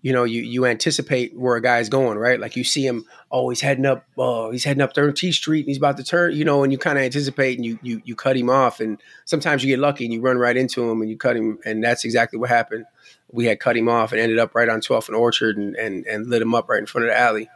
[0.02, 2.40] you know, you you anticipate where a guy's going, right?
[2.40, 5.68] Like you see him, oh, he's heading up, uh, he's heading up 13th Street, and
[5.68, 8.16] he's about to turn, you know, and you kind of anticipate, and you you you
[8.16, 11.10] cut him off, and sometimes you get lucky and you run right into him and
[11.10, 12.86] you cut him, and that's exactly what happened.
[13.32, 16.06] We had cut him off and ended up right on 12th and Orchard, and and
[16.06, 17.50] and lit him up right in front of the alley.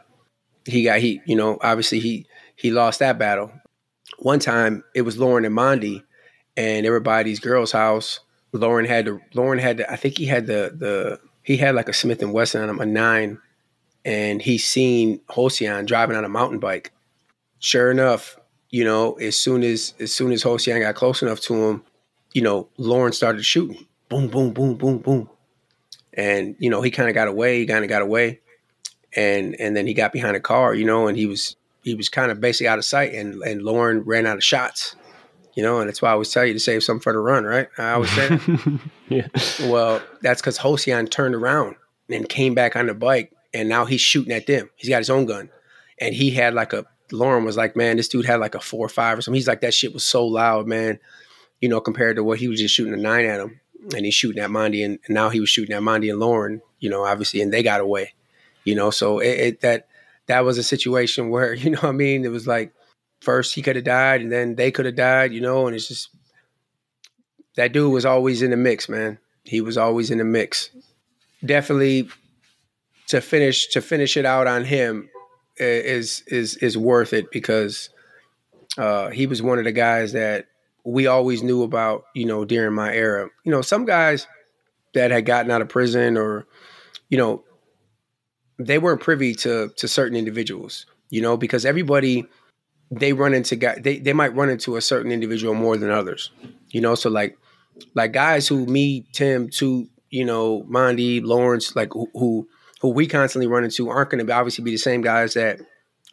[0.64, 2.26] He got he, you know, obviously he
[2.56, 3.52] he lost that battle,
[4.18, 6.02] one time it was Lauren and Mondi,
[6.56, 8.20] and everybody's girl's house.
[8.52, 9.20] Lauren had to.
[9.34, 9.90] Lauren had to.
[9.90, 12.80] I think he had the the he had like a Smith and Wesson on him,
[12.80, 13.38] a nine,
[14.04, 16.92] and he seen Hosian driving on a mountain bike.
[17.58, 18.38] Sure enough,
[18.70, 21.84] you know, as soon as as soon as Hosian got close enough to him,
[22.32, 23.86] you know, Lauren started shooting.
[24.08, 25.30] Boom, boom, boom, boom, boom.
[26.14, 28.40] And, you know, he kind of got away, he kind of got away.
[29.14, 32.08] And and then he got behind a car, you know, and he was he was
[32.08, 34.96] kind of basically out of sight, and and Lauren ran out of shots.
[35.54, 37.44] You know, and that's why I always tell you to save some for the run,
[37.44, 37.68] right?
[37.76, 38.38] I always say.
[39.08, 39.28] yeah.
[39.64, 41.76] Well, that's because Hosian turned around
[42.08, 44.70] and came back on the bike, and now he's shooting at them.
[44.76, 45.50] He's got his own gun,
[46.00, 46.86] and he had like a.
[47.10, 49.36] Lauren was like, man, this dude had like a four or five or something.
[49.36, 50.98] He's like, that shit was so loud, man.
[51.60, 53.60] You know, compared to what he was just shooting a nine at him,
[53.94, 56.62] and he's shooting at Mondi, and, and now he was shooting at Mondi and Lauren.
[56.78, 58.14] You know, obviously, and they got away.
[58.64, 59.88] You know, so it, it that
[60.26, 62.24] that was a situation where, you know what I mean?
[62.24, 62.72] It was like
[63.22, 65.88] first he could have died and then they could have died, you know, and it's
[65.88, 66.08] just
[67.56, 69.18] that dude was always in the mix, man.
[69.44, 70.70] He was always in the mix.
[71.44, 72.08] Definitely
[73.08, 75.08] to finish to finish it out on him
[75.56, 77.90] is is is worth it because
[78.78, 80.46] uh, he was one of the guys that
[80.84, 83.28] we always knew about, you know, during my era.
[83.44, 84.26] You know, some guys
[84.94, 86.46] that had gotten out of prison or,
[87.08, 87.44] you know,
[88.58, 92.26] they weren't privy to to certain individuals, you know, because everybody
[92.92, 96.30] they run into guys they, they might run into a certain individual more than others.
[96.70, 97.36] You know, so like
[97.94, 102.46] like guys who me, Tim, to you know, Mondi, Lawrence, like who,
[102.80, 105.60] who we constantly run into aren't going to obviously be the same guys that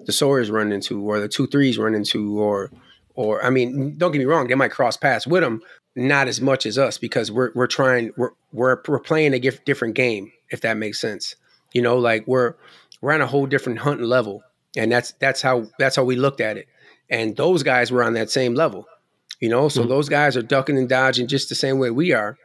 [0.06, 2.72] the Sawyers run into or the two threes run into or
[3.16, 5.62] or I mean, don't get me wrong, they might cross paths with them,
[5.96, 9.96] not as much as us because we're we're trying we're we're, we're playing a different
[9.96, 11.36] game if that makes sense.
[11.74, 12.56] You know, like we're
[13.02, 14.44] we're on a whole different hunting level,
[14.76, 16.68] and that's that's how that's how we looked at it.
[17.10, 18.86] And those guys were on that same level.
[19.40, 19.90] You know, so mm-hmm.
[19.90, 22.38] those guys are ducking and dodging just the same way we are.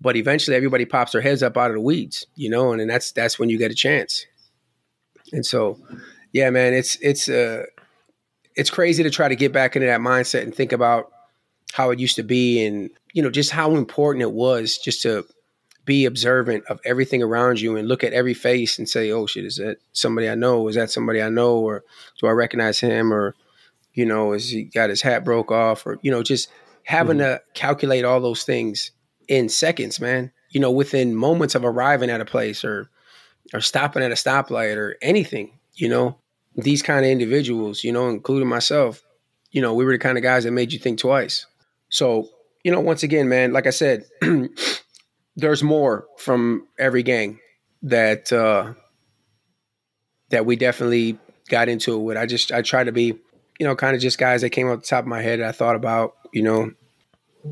[0.00, 2.26] But eventually, everybody pops their heads up out of the weeds.
[2.36, 4.26] You know, and, and that's that's when you get a chance.
[5.32, 5.78] And so,
[6.32, 7.64] yeah, man, it's it's uh
[8.56, 11.12] it's crazy to try to get back into that mindset and think about
[11.72, 15.24] how it used to be and you know just how important it was just to
[15.88, 19.46] be observant of everything around you and look at every face and say, "Oh shit,
[19.46, 20.68] is that somebody I know?
[20.68, 21.56] Is that somebody I know?
[21.60, 21.82] Or
[22.20, 23.10] do I recognize him?
[23.10, 23.34] Or
[23.94, 25.86] you know, is he got his hat broke off?
[25.86, 26.50] Or you know, just
[26.84, 27.36] having mm-hmm.
[27.36, 28.90] to calculate all those things
[29.28, 30.30] in seconds, man.
[30.50, 32.90] You know, within moments of arriving at a place or
[33.54, 35.58] or stopping at a stoplight or anything.
[35.72, 36.18] You know,
[36.54, 39.02] these kind of individuals, you know, including myself,
[39.52, 41.46] you know, we were the kind of guys that made you think twice.
[41.88, 42.28] So,
[42.62, 44.04] you know, once again, man, like I said.
[45.38, 47.38] there's more from every gang
[47.82, 48.74] that uh,
[50.30, 51.16] that we definitely
[51.48, 52.16] got into it with.
[52.16, 53.14] I just I try to be,
[53.58, 55.40] you know, kind of just guys that came off the top of my head.
[55.40, 56.72] I thought about, you know,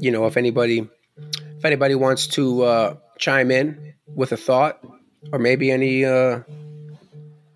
[0.01, 4.85] you know, if anybody if anybody wants to uh, chime in with a thought,
[5.33, 6.41] or maybe any uh,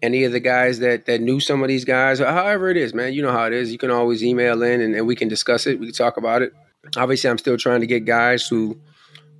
[0.00, 2.94] any of the guys that that knew some of these guys, or however it is,
[2.94, 3.72] man, you know how it is.
[3.72, 5.80] You can always email in and, and we can discuss it.
[5.80, 6.52] We can talk about it.
[6.96, 8.78] Obviously, I'm still trying to get guys who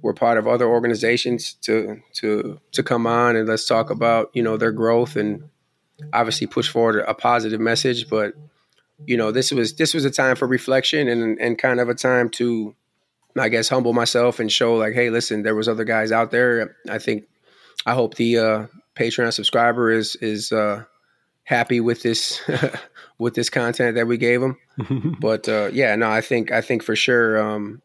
[0.03, 4.43] were part of other organizations to to to come on and let's talk about you
[4.43, 5.45] know their growth and
[6.13, 8.09] obviously push forward a positive message.
[8.09, 8.35] But
[9.07, 11.95] you know this was this was a time for reflection and and kind of a
[11.95, 12.75] time to
[13.39, 16.77] i guess humble myself and show like hey listen there was other guys out there.
[16.89, 17.25] I think
[17.87, 20.85] i hope the uh patreon subscriber is is uh
[21.45, 22.41] happy with this
[23.19, 24.57] with this content that we gave him.
[25.21, 27.83] But uh yeah no i think i think for sure um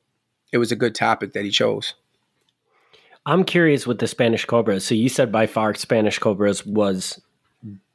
[0.52, 1.94] it was a good topic that he chose
[3.26, 4.86] I'm curious with the Spanish Cobras.
[4.86, 7.20] So you said by far Spanish Cobras was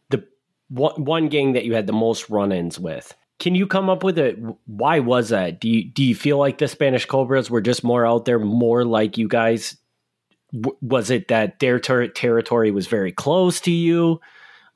[0.09, 0.25] the
[0.69, 3.15] one, gang that you had the most run-ins with.
[3.39, 4.39] Can you come up with it?
[4.67, 5.61] Why was that?
[5.61, 8.85] Do you do you feel like the Spanish Cobras were just more out there, more
[8.85, 9.77] like you guys?
[10.81, 14.21] was it that their ter- territory was very close to you?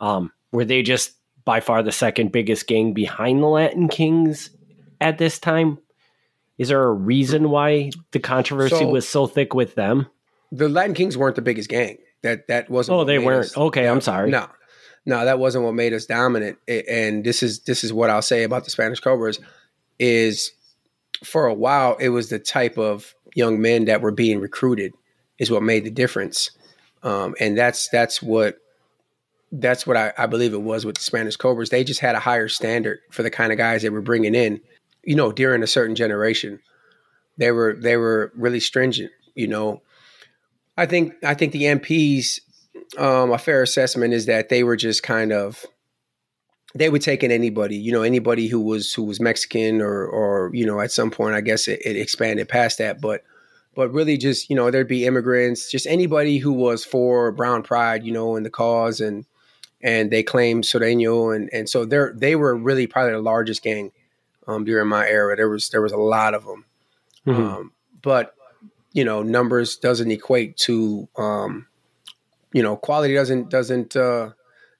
[0.01, 1.13] Um, were they just
[1.45, 4.51] by far the second biggest gang behind the Latin Kings
[5.01, 5.79] at this time?
[6.59, 10.07] Is there a reason why the controversy so, was so thick with them?
[10.57, 11.99] The Latin Kings weren't the biggest gang.
[12.23, 12.99] That that wasn't.
[12.99, 13.47] Oh, they weren't.
[13.47, 14.31] Us, okay, I'm sorry.
[14.31, 14.49] No,
[15.05, 16.59] no, that wasn't what made us dominant.
[16.69, 19.41] And this is this is what I'll say about the Spanish Cobras
[19.99, 20.53] is
[21.23, 24.93] for a while it was the type of young men that were being recruited
[25.39, 26.51] is what made the difference.
[27.03, 28.59] Um, and that's that's what
[29.53, 31.71] that's what I, I, believe it was with the Spanish Cobras.
[31.71, 34.61] They just had a higher standard for the kind of guys they were bringing in.
[35.05, 36.61] You know, during a certain generation,
[37.37, 39.13] they were they were really stringent.
[39.35, 39.83] You know,
[40.77, 42.41] I think I think the MPs,
[42.99, 45.65] um, a fair assessment is that they were just kind of
[46.75, 50.67] they were taking anybody, you know, anybody who was who was Mexican or or you
[50.67, 53.23] know at some point I guess it, it expanded past that, but
[53.75, 58.05] but really just you know there'd be immigrants, just anybody who was for brown pride,
[58.05, 59.25] you know, in the cause and
[59.81, 63.93] and they claimed Sureño and and so they're they were really probably the largest gang
[64.49, 65.37] um, during my era.
[65.37, 66.65] There was there was a lot of them,
[67.27, 67.43] mm-hmm.
[67.43, 67.73] um,
[68.03, 68.35] but
[68.95, 71.67] you know numbers doesn't equate to um,
[72.55, 74.31] you know quality doesn't doesn't uh,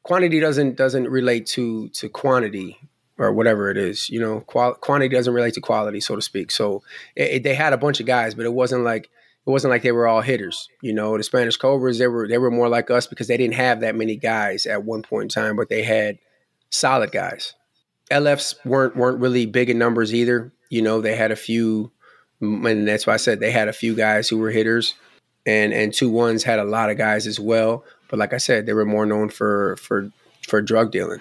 [0.03, 2.79] quantity doesn't doesn't relate to to quantity
[3.19, 6.51] or whatever it is you know qual- quantity doesn't relate to quality so to speak.
[6.51, 6.83] So
[7.15, 9.11] it, it, they had a bunch of guys but it wasn't like
[9.47, 11.19] it wasn't like they were all hitters you know.
[11.19, 13.97] The spanish cobras they were they were more like us because they didn't have that
[13.97, 16.19] many guys at one point in time but they had
[16.71, 17.55] solid guys.
[18.11, 21.01] Lfs weren't weren't really big in numbers either you know.
[21.01, 21.91] They had a few
[22.41, 24.95] and that's why I said they had a few guys who were hitters,
[25.47, 27.85] and and two ones had a lot of guys as well.
[28.09, 30.11] But like I said, they were more known for for
[30.47, 31.21] for drug dealing.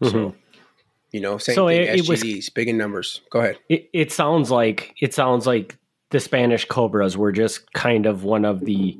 [0.00, 0.10] Mm-hmm.
[0.10, 0.34] So,
[1.12, 1.82] you know, same so thing.
[1.82, 3.20] It, it SGDs, was, big in numbers.
[3.30, 3.58] Go ahead.
[3.68, 5.76] It, it sounds like it sounds like
[6.10, 8.98] the Spanish Cobras were just kind of one of the.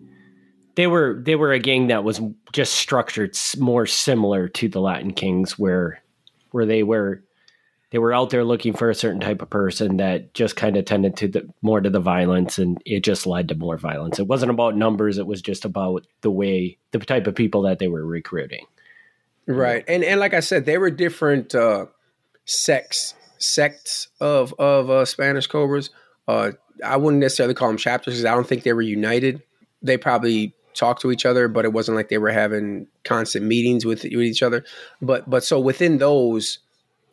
[0.75, 2.21] They were they were a gang that was
[2.53, 6.03] just structured more similar to the Latin Kings, where
[6.51, 7.23] where they were
[7.93, 10.87] they were out there looking for a certain type of person that just kind of
[10.87, 14.19] tended to the more to the violence and it just led to more violence.
[14.19, 17.79] It wasn't about numbers it was just about the way the type of people that
[17.79, 18.65] they were recruiting.
[19.47, 21.87] Right and and like i said they were different uh
[22.45, 25.91] sects sects of of uh, spanish cobras.
[26.27, 26.53] Uh
[26.85, 29.43] i wouldn't necessarily call them chapters because i don't think they were united.
[29.83, 33.85] They probably talked to each other but it wasn't like they were having constant meetings
[33.85, 34.65] with, with each other.
[35.03, 36.61] But but so within those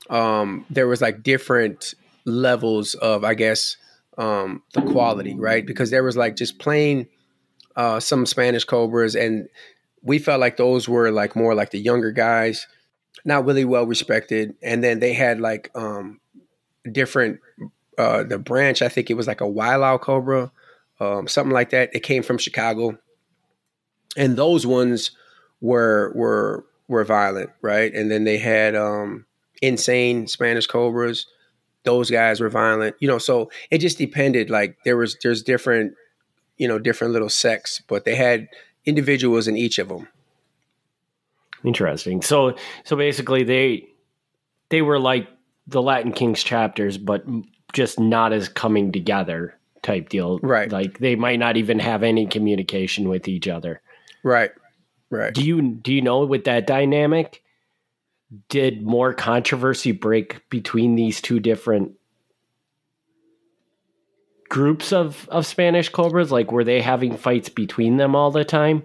[0.09, 1.93] um, there was like different
[2.25, 3.77] levels of, I guess,
[4.17, 5.65] um, the quality, right?
[5.65, 7.07] Because there was like just plain
[7.75, 9.47] uh, some Spanish Cobras, and
[10.01, 12.67] we felt like those were like more like the younger guys,
[13.23, 14.55] not really well respected.
[14.61, 16.19] And then they had like um,
[16.91, 17.39] different
[17.97, 18.81] uh, the branch.
[18.81, 20.51] I think it was like a Wailau Cobra,
[20.99, 21.89] um, something like that.
[21.93, 22.97] It came from Chicago,
[24.17, 25.11] and those ones
[25.61, 27.93] were were were violent, right?
[27.93, 29.25] And then they had um,
[29.61, 31.25] insane Spanish Cobras.
[31.83, 33.17] Those guys were violent, you know.
[33.17, 34.49] So it just depended.
[34.49, 35.93] Like there was there's different,
[36.57, 38.47] you know, different little sects, but they had
[38.85, 40.07] individuals in each of them.
[41.63, 42.21] Interesting.
[42.21, 43.87] So so basically they
[44.69, 45.27] they were like
[45.67, 47.23] the Latin Kings chapters, but
[47.73, 50.39] just not as coming together type deal.
[50.39, 50.71] Right.
[50.71, 53.81] Like they might not even have any communication with each other.
[54.23, 54.51] Right.
[55.09, 55.33] Right.
[55.33, 57.41] Do you do you know with that dynamic?
[58.47, 61.93] Did more controversy break between these two different
[64.49, 66.31] groups of of Spanish cobras?
[66.31, 68.83] Like, were they having fights between them all the time?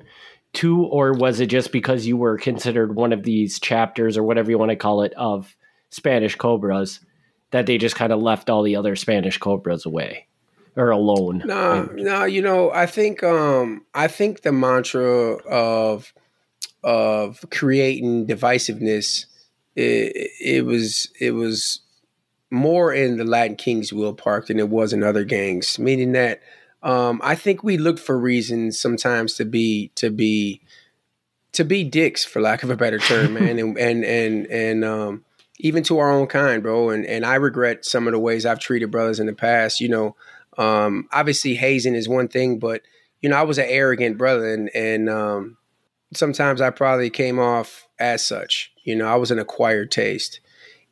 [0.52, 4.50] Too, or was it just because you were considered one of these chapters or whatever
[4.50, 5.56] you want to call it of
[5.90, 7.00] Spanish cobras
[7.50, 10.28] that they just kind of left all the other Spanish cobras away
[10.76, 11.42] or alone?
[11.44, 16.14] No, no, you know, I think um I think the mantra of
[16.84, 19.26] of creating divisiveness
[19.76, 21.80] it, it was it was
[22.50, 25.78] more in the Latin Kings Will Park than it was in other gangs.
[25.78, 26.40] Meaning that
[26.82, 30.60] um, I think we look for reasons sometimes to be to be
[31.52, 35.24] to be dicks, for lack of a better term, man, and and and and um,
[35.58, 36.90] even to our own kind, bro.
[36.90, 39.80] And and I regret some of the ways I've treated brothers in the past.
[39.80, 40.16] You know,
[40.58, 42.82] um, obviously hazing is one thing, but
[43.22, 45.56] you know I was an arrogant brother, and and um,
[46.16, 48.72] sometimes I probably came off as such.
[48.84, 50.40] You know, I was an acquired taste.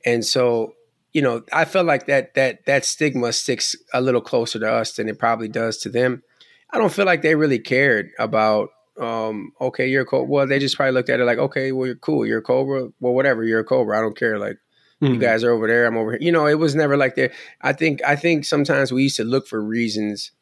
[0.05, 0.75] And so,
[1.13, 4.93] you know, I felt like that that that stigma sticks a little closer to us
[4.93, 6.23] than it probably does to them.
[6.71, 8.71] I don't feel like they really cared about
[9.01, 10.31] um, okay, you're a cobra.
[10.31, 12.27] Well, they just probably looked at it like, okay, well, you're cool.
[12.27, 12.89] You're a cobra.
[13.01, 13.43] Well, whatever.
[13.43, 13.99] You're a cobra.
[13.99, 14.39] I don't care.
[14.39, 14.59] Like,
[15.03, 15.15] mm-hmm.
[15.15, 15.87] you guys are over there.
[15.87, 16.21] I'm over here.
[16.21, 17.33] You know, it was never like that.
[17.63, 20.33] I think, I think sometimes we used to look for reasons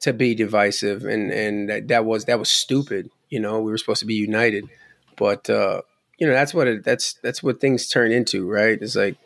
[0.00, 3.10] to be divisive, and and that, that was that was stupid.
[3.30, 4.68] You know, we were supposed to be united,
[5.16, 5.82] but uh,
[6.18, 8.78] you know that's what it, that's that's what things turn into, right?
[8.80, 9.16] It's like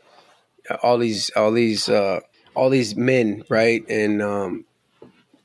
[0.82, 2.20] all these all these uh,
[2.55, 3.84] all these men, right?
[3.88, 4.64] And um,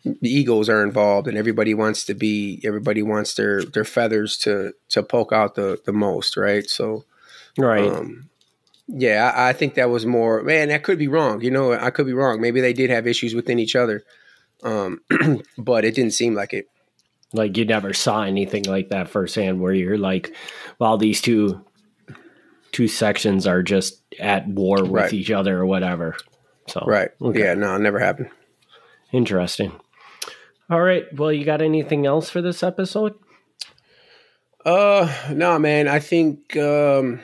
[0.03, 4.74] the egos are involved, and everybody wants to be everybody wants their their feathers to
[4.89, 6.70] to poke out the the most, right?
[6.70, 7.05] So,
[7.58, 7.91] right.
[7.91, 8.30] Um,
[8.88, 10.41] yeah, I, I think that was more.
[10.43, 11.41] Man, that could be wrong.
[11.41, 12.39] You know, I could be wrong.
[12.39, 14.03] Maybe they did have issues within each other,
[14.64, 15.01] um,
[15.58, 16.68] but it didn't seem like it.
[17.34, 20.34] Like you never saw anything like that firsthand, where you're like,
[20.80, 21.63] "Well, these two
[22.71, 25.13] two sections are just at war with right.
[25.13, 26.15] each other or whatever."
[26.67, 27.39] So right, okay.
[27.39, 28.30] yeah, no, it never happened.
[29.11, 29.73] Interesting.
[30.69, 33.15] All right, well, you got anything else for this episode?
[34.65, 35.88] Uh, no, man.
[35.88, 37.21] I think um,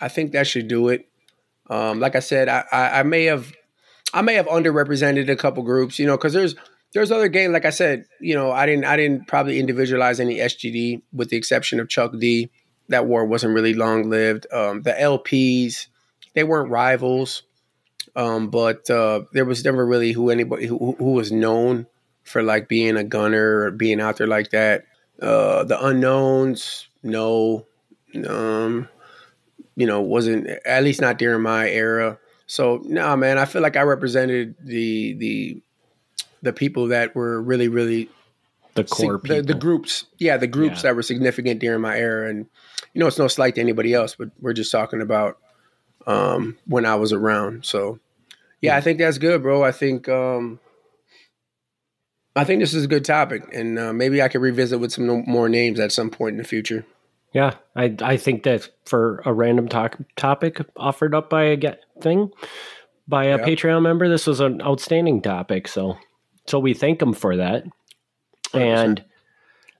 [0.00, 1.06] I think that should do it.
[1.68, 3.52] Um, like I said, I, I, I may have
[4.14, 6.54] I may have underrepresented a couple groups, you know, because there's
[6.96, 7.52] there's other games.
[7.52, 11.36] Like I said, you know, I didn't I didn't probably individualize any SGD with the
[11.36, 12.50] exception of Chuck D.
[12.88, 14.46] That war wasn't really long lived.
[14.50, 15.88] Um, the LPs,
[16.32, 17.42] they weren't rivals,
[18.14, 21.86] um, but uh, there was never really who anybody who, who, was known
[22.22, 24.84] for like being a gunner or being out there like that.
[25.20, 27.66] Uh, the unknowns, no,
[28.26, 28.88] um,
[29.74, 32.18] you know, wasn't at least not during my era.
[32.46, 35.62] So no, nah, man, I feel like I represented the the
[36.42, 38.10] the people that were really, really
[38.74, 40.04] the core the, the, groups.
[40.18, 40.82] Yeah, the groups yeah.
[40.82, 42.28] that were significant during my era.
[42.28, 42.46] And
[42.92, 45.38] you know, it's no slight to anybody else, but we're just talking about
[46.06, 47.64] um, when I was around.
[47.64, 47.98] So
[48.60, 49.62] yeah, I think that's good, bro.
[49.62, 50.60] I think um,
[52.34, 55.24] I think this is a good topic, and uh, maybe I could revisit with some
[55.26, 56.84] more names at some point in the future.
[57.32, 61.82] Yeah, I I think that for a random talk, topic offered up by a get
[62.00, 62.30] thing
[63.08, 63.44] by a yeah.
[63.44, 65.68] Patreon member, this was an outstanding topic.
[65.68, 65.96] So
[66.46, 67.64] so we thank him for that.
[68.52, 68.60] 100%.
[68.84, 69.04] And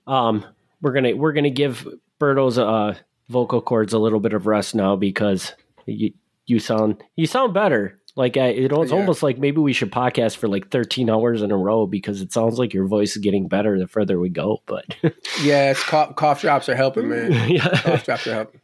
[0.05, 0.45] um,
[0.81, 1.87] we're gonna we're gonna give
[2.19, 2.95] Berto's uh,
[3.29, 5.53] vocal cords a little bit of rest now because
[5.85, 6.13] you,
[6.45, 7.99] you sound you sound better.
[8.15, 8.97] Like I, it, it's Yeah.
[8.97, 12.33] almost like maybe we should podcast for like 13 hours in a row because it
[12.33, 14.63] sounds like your voice is getting better the further we go.
[14.65, 14.85] But
[15.41, 17.31] Yeah, it's cough, cough drops are helping, man.
[17.49, 17.67] yeah.
[17.81, 18.61] Cough drops are helping.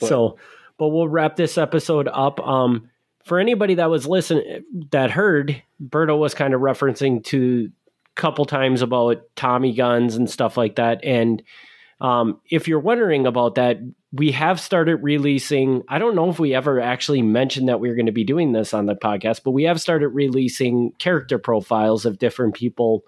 [0.00, 0.38] But- so,
[0.78, 2.40] but we'll wrap this episode up.
[2.40, 2.88] Um,
[3.28, 7.70] for anybody that was listening, that heard, Berto was kind of referencing to
[8.16, 11.04] a couple times about Tommy guns and stuff like that.
[11.04, 11.42] And
[12.00, 13.78] um, if you're wondering about that,
[14.12, 15.82] we have started releasing.
[15.88, 18.52] I don't know if we ever actually mentioned that we were going to be doing
[18.52, 23.04] this on the podcast, but we have started releasing character profiles of different people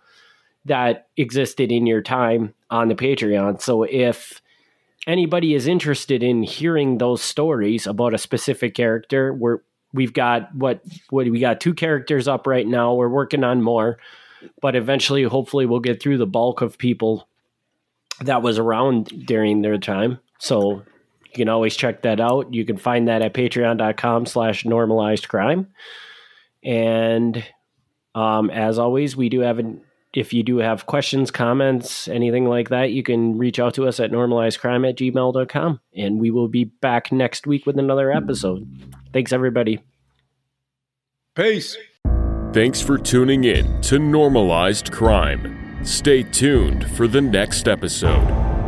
[0.66, 3.62] that existed in your time on the Patreon.
[3.62, 4.42] So if
[5.06, 9.60] anybody is interested in hearing those stories about a specific character, we're
[9.92, 12.94] we've got what what we got two characters up right now.
[12.94, 13.98] We're working on more,
[14.60, 17.28] but eventually, hopefully, we'll get through the bulk of people
[18.20, 20.18] that was around during their time.
[20.38, 20.82] So
[21.26, 22.52] you can always check that out.
[22.52, 25.68] You can find that at patreon.com slash normalized crime.
[26.62, 27.42] And
[28.14, 29.80] um, as always, we do have an
[30.12, 34.00] if you do have questions, comments, anything like that, you can reach out to us
[34.00, 35.80] at normalizedcrime at gmail.com.
[35.94, 38.68] And we will be back next week with another episode.
[39.12, 39.80] Thanks, everybody.
[41.34, 41.76] Peace.
[42.52, 45.84] Thanks for tuning in to Normalized Crime.
[45.84, 48.59] Stay tuned for the next episode.